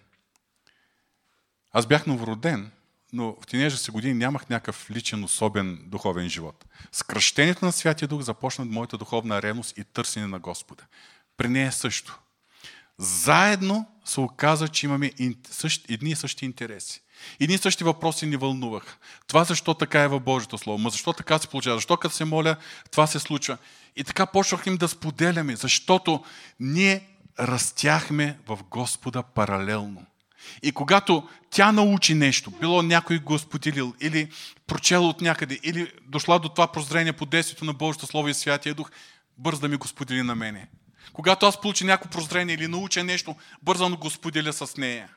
аз 1.71 1.85
бях 1.85 2.07
новороден, 2.07 2.71
но 3.13 3.35
в 3.41 3.47
тинежа 3.47 3.91
години 3.91 4.13
нямах 4.13 4.49
някакъв 4.49 4.91
личен, 4.91 5.23
особен 5.23 5.83
духовен 5.85 6.29
живот. 6.29 6.65
С 6.91 7.03
кръщението 7.03 7.65
на 7.65 7.71
Святия 7.71 8.07
Дух 8.07 8.21
започна 8.21 8.65
моята 8.65 8.97
духовна 8.97 9.41
ревност 9.41 9.77
и 9.77 9.83
търсене 9.83 10.27
на 10.27 10.39
Господа. 10.39 10.83
При 11.37 11.47
нея 11.47 11.71
също. 11.71 12.19
Заедно 12.97 13.87
се 14.05 14.19
оказа, 14.19 14.67
че 14.67 14.85
имаме 14.85 15.11
едни 15.89 16.11
и 16.11 16.15
същи 16.15 16.45
интереси. 16.45 17.01
Едни 17.39 17.57
същи 17.57 17.83
въпроси 17.83 18.25
ни 18.25 18.35
вълнуваха. 18.35 18.97
Това 19.27 19.43
защо 19.43 19.73
така 19.73 20.01
е 20.01 20.07
в 20.07 20.19
Божието 20.19 20.57
Слово? 20.57 20.77
Ма 20.77 20.89
защо 20.89 21.13
така 21.13 21.39
се 21.39 21.47
получава? 21.47 21.77
Защо 21.77 21.97
като 21.97 22.15
се 22.15 22.25
моля, 22.25 22.55
това 22.91 23.07
се 23.07 23.19
случва? 23.19 23.57
И 23.95 24.03
така 24.03 24.25
почнахме 24.25 24.77
да 24.77 24.87
споделяме, 24.87 25.55
защото 25.55 26.23
ние 26.59 27.07
растяхме 27.39 28.37
в 28.47 28.59
Господа 28.69 29.23
паралелно. 29.23 30.05
И 30.63 30.71
когато 30.71 31.27
тя 31.49 31.71
научи 31.71 32.13
нещо, 32.13 32.51
било 32.51 32.81
някой 32.81 33.19
го 33.19 33.39
споделил, 33.39 33.93
или 34.01 34.31
прочел 34.67 35.09
от 35.09 35.21
някъде, 35.21 35.59
или 35.63 35.91
дошла 36.07 36.39
до 36.39 36.49
това 36.49 36.67
прозрение 36.67 37.13
по 37.13 37.25
действието 37.25 37.65
на 37.65 37.73
Божието 37.73 38.07
Слово 38.07 38.27
и 38.27 38.33
Святия 38.33 38.75
Дух, 38.75 38.91
бързо 39.37 39.61
да 39.61 39.67
ми 39.67 39.75
го 39.75 39.87
сподели 39.87 40.21
на 40.23 40.35
мене. 40.35 40.67
Когато 41.13 41.45
аз 41.45 41.61
получа 41.61 41.85
някакво 41.85 42.09
прозрение 42.09 42.55
или 42.55 42.67
науча 42.67 43.03
нещо, 43.03 43.35
бързо 43.63 43.97
го 43.97 44.09
споделя 44.09 44.53
с 44.53 44.77
нея. 44.77 45.09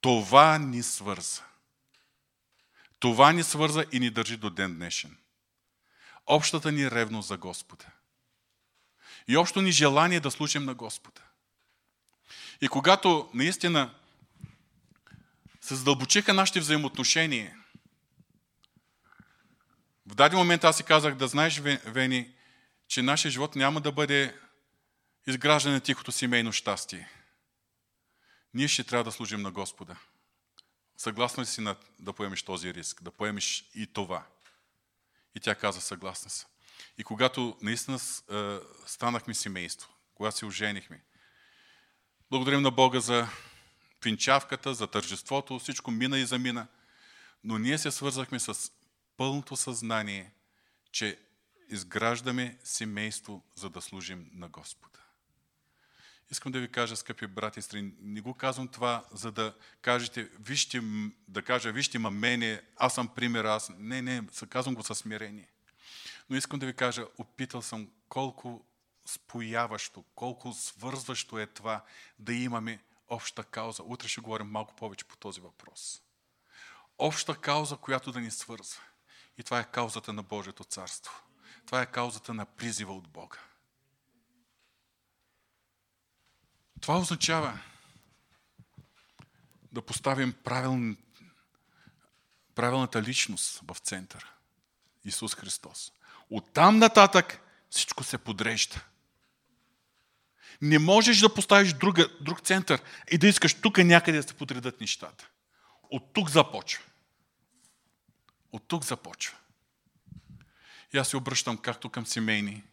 Това 0.00 0.58
ни 0.58 0.82
свърза. 0.82 1.42
Това 2.98 3.32
ни 3.32 3.42
свърза 3.42 3.84
и 3.92 4.00
ни 4.00 4.10
държи 4.10 4.36
до 4.36 4.50
ден 4.50 4.74
днешен. 4.74 5.16
Общата 6.26 6.72
ни 6.72 6.90
ревност 6.90 7.28
за 7.28 7.36
Господа. 7.36 7.84
И 9.28 9.36
общо 9.36 9.60
ни 9.60 9.72
желание 9.72 10.20
да 10.20 10.30
служим 10.30 10.64
на 10.64 10.74
Господа. 10.74 11.20
И 12.60 12.68
когато 12.68 13.30
наистина 13.34 13.94
се 15.60 15.74
задълбочиха 15.74 16.34
нашите 16.34 16.60
взаимоотношения, 16.60 17.56
в 20.06 20.14
даден 20.14 20.38
момент 20.38 20.64
аз 20.64 20.76
си 20.76 20.82
казах 20.82 21.14
да 21.14 21.28
знаеш, 21.28 21.58
Вени, 21.84 22.34
че 22.88 23.02
нашия 23.02 23.30
живот 23.30 23.56
няма 23.56 23.80
да 23.80 23.92
бъде 23.92 24.36
изграждане 25.26 25.74
на 25.74 25.80
тихото 25.80 26.12
семейно 26.12 26.52
щастие. 26.52 27.08
Ние 28.54 28.68
ще 28.68 28.84
трябва 28.84 29.04
да 29.04 29.12
служим 29.12 29.42
на 29.42 29.50
Господа. 29.50 29.96
Съгласна 30.96 31.42
ли 31.42 31.46
си 31.46 31.60
на, 31.60 31.76
да 31.98 32.12
поемеш 32.12 32.42
този 32.42 32.74
риск, 32.74 33.02
да 33.02 33.10
поемеш 33.10 33.70
и 33.74 33.86
това? 33.86 34.26
И 35.34 35.40
тя 35.40 35.54
каза, 35.54 35.80
съгласна 35.80 36.30
съм. 36.30 36.50
И 36.98 37.04
когато 37.04 37.58
наистина 37.62 37.98
станахме 38.86 39.34
семейство, 39.34 39.94
когато 40.14 40.36
се 40.36 40.46
оженихме, 40.46 41.04
благодарим 42.30 42.62
на 42.62 42.70
Бога 42.70 43.00
за 43.00 43.28
пинчавката, 44.00 44.74
за 44.74 44.86
тържеството, 44.86 45.58
всичко 45.58 45.90
мина 45.90 46.18
и 46.18 46.26
замина. 46.26 46.66
Но 47.44 47.58
ние 47.58 47.78
се 47.78 47.90
свързахме 47.90 48.40
с 48.40 48.72
пълното 49.16 49.56
съзнание, 49.56 50.32
че 50.92 51.18
изграждаме 51.68 52.58
семейство, 52.64 53.44
за 53.54 53.70
да 53.70 53.80
служим 53.80 54.30
на 54.32 54.48
Господа. 54.48 54.98
Искам 56.30 56.52
да 56.52 56.60
ви 56.60 56.68
кажа, 56.68 56.96
скъпи 56.96 57.26
брати 57.26 57.58
и 57.58 57.62
страни, 57.62 57.92
не 58.00 58.20
го 58.20 58.34
казвам 58.34 58.68
това, 58.68 59.04
за 59.12 59.32
да 59.32 59.54
кажете, 59.82 60.28
вижте, 60.40 60.82
да 61.28 61.42
кажа, 61.42 61.72
вижте 61.72 61.98
ма 61.98 62.10
мене, 62.10 62.62
аз 62.76 62.94
съм 62.94 63.08
пример, 63.08 63.44
аз. 63.44 63.70
Не, 63.78 64.02
не, 64.02 64.22
казвам 64.48 64.74
го 64.74 64.82
със 64.82 64.98
смирение. 64.98 65.48
Но 66.30 66.36
искам 66.36 66.58
да 66.58 66.66
ви 66.66 66.74
кажа, 66.74 67.06
опитал 67.18 67.62
съм 67.62 67.90
колко 68.08 68.64
спояващо, 69.06 70.04
колко 70.14 70.52
свързващо 70.52 71.38
е 71.38 71.46
това 71.46 71.84
да 72.18 72.34
имаме 72.34 72.78
обща 73.08 73.44
кауза. 73.44 73.82
Утре 73.82 74.08
ще 74.08 74.20
говорим 74.20 74.46
малко 74.46 74.76
повече 74.76 75.04
по 75.04 75.16
този 75.16 75.40
въпрос. 75.40 76.02
Обща 76.98 77.36
кауза, 77.36 77.76
която 77.76 78.12
да 78.12 78.20
ни 78.20 78.30
свързва. 78.30 78.82
И 79.38 79.42
това 79.42 79.60
е 79.60 79.70
каузата 79.70 80.12
на 80.12 80.22
Божието 80.22 80.64
царство. 80.64 81.22
Това 81.66 81.82
е 81.82 81.86
каузата 81.86 82.34
на 82.34 82.46
призива 82.46 82.92
от 82.94 83.08
Бога. 83.08 83.38
Това 86.80 86.98
означава 86.98 87.58
да 89.72 89.82
поставим 89.82 90.32
правил, 90.32 90.96
правилната 92.54 93.02
личност 93.02 93.60
в 93.68 93.76
центъра. 93.78 94.26
Исус 95.04 95.34
Христос. 95.34 95.92
Оттам 96.30 96.78
нататък 96.78 97.40
всичко 97.70 98.04
се 98.04 98.18
подрежда. 98.18 98.80
Не 100.62 100.78
можеш 100.78 101.18
да 101.18 101.34
поставиш 101.34 101.72
друга, 101.72 102.08
друг 102.20 102.40
център 102.40 102.82
и 103.10 103.18
да 103.18 103.26
искаш 103.26 103.54
тук 103.54 103.78
някъде 103.78 104.22
да 104.22 104.28
се 104.28 104.34
подредат 104.34 104.80
нещата. 104.80 105.28
От 105.90 106.12
тук 106.12 106.30
започва. 106.30 106.84
От 108.52 108.68
тук 108.68 108.84
започва. 108.84 109.36
И 110.94 110.98
аз 110.98 111.08
се 111.08 111.16
обръщам 111.16 111.58
както 111.58 111.90
към 111.90 112.06
семейни, 112.06 112.64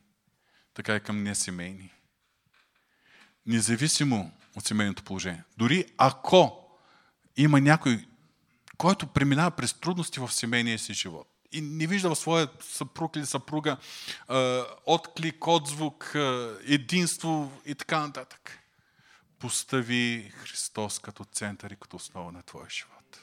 така 0.74 0.95
и 0.95 0.99
към 0.99 1.24
несемейни. 1.24 1.95
Независимо 3.46 4.32
от 4.56 4.66
семейното 4.66 5.04
положение. 5.04 5.43
Дори 5.58 5.86
ако 5.98 6.70
има 7.38 7.62
някой, 7.62 8.08
който 8.78 9.08
преминава 9.08 9.52
през 9.52 9.74
трудности 9.74 10.20
в 10.20 10.34
семейния 10.34 10.80
си 10.80 10.93
живот, 10.93 11.28
и 11.52 11.62
не 11.62 11.88
вижда 11.88 12.10
в 12.10 12.16
своя 12.16 12.48
съпруг 12.62 13.16
или 13.16 13.26
съпруга 13.26 13.78
отклик, 14.86 15.48
отзвук, 15.48 16.12
единство 16.66 17.62
и 17.66 17.76
така 17.76 18.00
нататък. 18.00 18.60
Постави 19.39 20.32
Христос 20.36 21.00
като 21.00 21.26
център 21.26 21.72
и 21.72 21.76
като 21.76 21.96
основа 21.96 22.32
на 22.32 22.43
твоя 22.43 22.70
живот. 22.70 23.20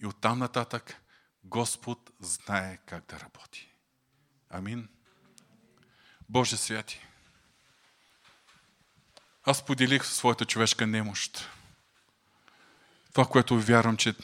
И 0.00 0.06
оттам 0.06 0.38
нататък 0.38 1.02
Господ 1.44 2.10
знае 2.20 2.78
как 2.86 3.04
да 3.08 3.20
работи. 3.20 3.68
Амин. 4.50 4.88
Боже 6.28 6.56
святи, 6.56 7.06
аз 9.44 9.64
поделих 9.64 10.06
своята 10.06 10.44
човешка 10.44 10.86
немощ. 10.86 11.48
Това, 13.12 13.26
което 13.26 13.60
вярвам, 13.60 13.96
че 13.96 14.14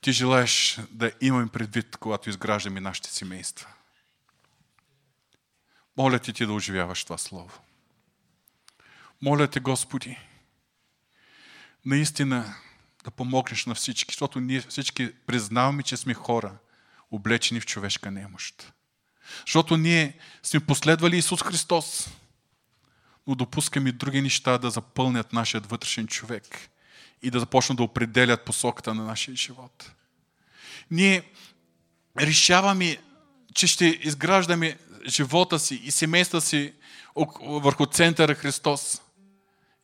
ти 0.00 0.12
желаеш 0.12 0.78
да 0.90 1.12
имаме 1.20 1.48
предвид, 1.48 1.96
когато 1.96 2.30
изграждаме 2.30 2.80
нашите 2.80 3.10
семейства. 3.10 3.68
Моля 5.96 6.18
ти 6.18 6.32
ти 6.32 6.46
да 6.46 6.52
оживяваш 6.52 7.04
това 7.04 7.18
слово. 7.18 7.60
Моля 9.22 9.48
те, 9.48 9.60
Господи, 9.60 10.18
наистина 11.84 12.54
да 13.04 13.10
помогнеш 13.10 13.66
на 13.66 13.74
всички, 13.74 14.12
защото 14.12 14.40
ние 14.40 14.60
всички 14.60 15.12
признаваме, 15.26 15.82
че 15.82 15.96
сме 15.96 16.14
хора, 16.14 16.58
облечени 17.10 17.60
в 17.60 17.66
човешка 17.66 18.10
немощ. 18.10 18.72
Защото 19.46 19.76
ние 19.76 20.18
сме 20.42 20.60
последвали 20.60 21.16
Исус 21.16 21.42
Христос, 21.42 22.08
но 23.26 23.34
допускаме 23.34 23.92
други 23.92 24.22
неща 24.22 24.58
да 24.58 24.70
запълнят 24.70 25.32
нашия 25.32 25.60
вътрешен 25.60 26.06
човек 26.06 26.70
и 27.22 27.30
да 27.30 27.40
започнат 27.40 27.76
да 27.76 27.82
определят 27.82 28.44
посоката 28.44 28.94
на 28.94 29.04
нашия 29.04 29.36
живот. 29.36 29.92
Ние 30.90 31.22
решаваме, 32.20 32.96
че 33.54 33.66
ще 33.66 33.84
изграждаме 33.86 34.78
живота 35.06 35.58
си 35.58 35.74
и 35.74 35.90
семейства 35.90 36.40
си 36.40 36.72
върху 37.40 37.86
центъра 37.86 38.34
Христос. 38.34 39.02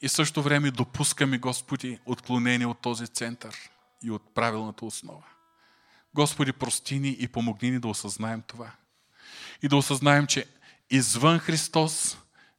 И 0.01 0.09
също 0.09 0.43
време 0.43 0.71
допускаме, 0.71 1.39
Господи, 1.39 1.99
отклонение 2.07 2.67
от 2.67 2.79
този 2.79 3.07
център 3.07 3.57
и 4.03 4.11
от 4.11 4.35
правилната 4.35 4.85
основа. 4.85 5.23
Господи, 6.15 6.53
прости 6.53 6.99
ни 6.99 7.17
и 7.19 7.29
помогни 7.29 7.71
ни 7.71 7.79
да 7.79 7.89
осъзнаем 7.89 8.43
това. 8.47 8.71
И 9.63 9.69
да 9.69 9.77
осъзнаем, 9.77 10.27
че 10.27 10.47
извън 10.91 11.39
Христос 11.39 12.19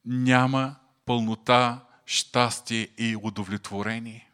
няма 0.09 0.75
пълнота, 1.05 1.79
щастие 2.05 2.87
и 2.97 3.17
удовлетворение. 3.23 4.29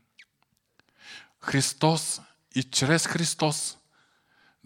Христос 1.42 2.22
и 2.56 2.64
чрез 2.64 3.08
Христос 3.08 3.78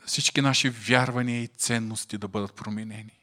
всички 0.06 0.42
наши 0.42 0.70
вярвания 0.70 1.44
и 1.44 1.48
ценности 1.48 2.18
да 2.18 2.28
бъдат 2.28 2.54
променени. 2.54 3.20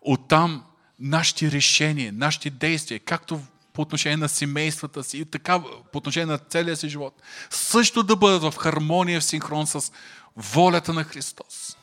Оттам 0.00 0.64
нашите 0.98 1.50
решения, 1.50 2.12
нашите 2.12 2.50
действия, 2.50 3.00
както 3.00 3.40
по 3.72 3.82
отношение 3.82 4.16
на 4.16 4.28
семействата 4.28 5.04
си 5.04 5.18
и 5.18 5.24
така 5.24 5.62
по 5.92 5.98
отношение 5.98 6.26
на 6.26 6.38
целия 6.38 6.76
си 6.76 6.88
живот, 6.88 7.22
също 7.50 8.02
да 8.02 8.16
бъдат 8.16 8.42
в 8.42 8.58
хармония, 8.58 9.20
в 9.20 9.24
синхрон 9.24 9.66
с 9.66 9.92
волята 10.36 10.92
на 10.92 11.04
Христос. 11.04 11.76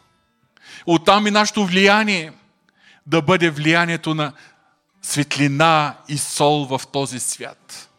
Оттам 0.85 1.27
и 1.27 1.31
нашето 1.31 1.65
влияние 1.65 2.33
да 3.05 3.21
бъде 3.21 3.49
влиянието 3.49 4.15
на 4.15 4.33
светлина 5.01 5.97
и 6.07 6.17
сол 6.17 6.65
в 6.65 6.81
този 6.93 7.19
свят. 7.19 7.89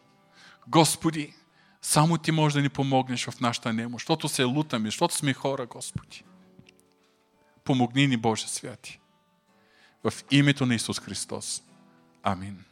Господи, 0.67 1.33
само 1.81 2.17
Ти 2.17 2.31
можеш 2.31 2.53
да 2.53 2.61
ни 2.61 2.69
помогнеш 2.69 3.25
в 3.25 3.39
нашата 3.39 3.73
немощ, 3.73 4.03
защото 4.03 4.29
се 4.29 4.43
лутаме, 4.43 4.87
защото 4.87 5.15
сме 5.15 5.33
хора, 5.33 5.65
Господи. 5.65 6.23
Помогни 7.63 8.07
ни, 8.07 8.17
Боже 8.17 8.47
святи. 8.47 8.99
В 10.03 10.13
името 10.31 10.65
на 10.65 10.75
Исус 10.75 10.99
Христос. 10.99 11.63
Амин. 12.23 12.63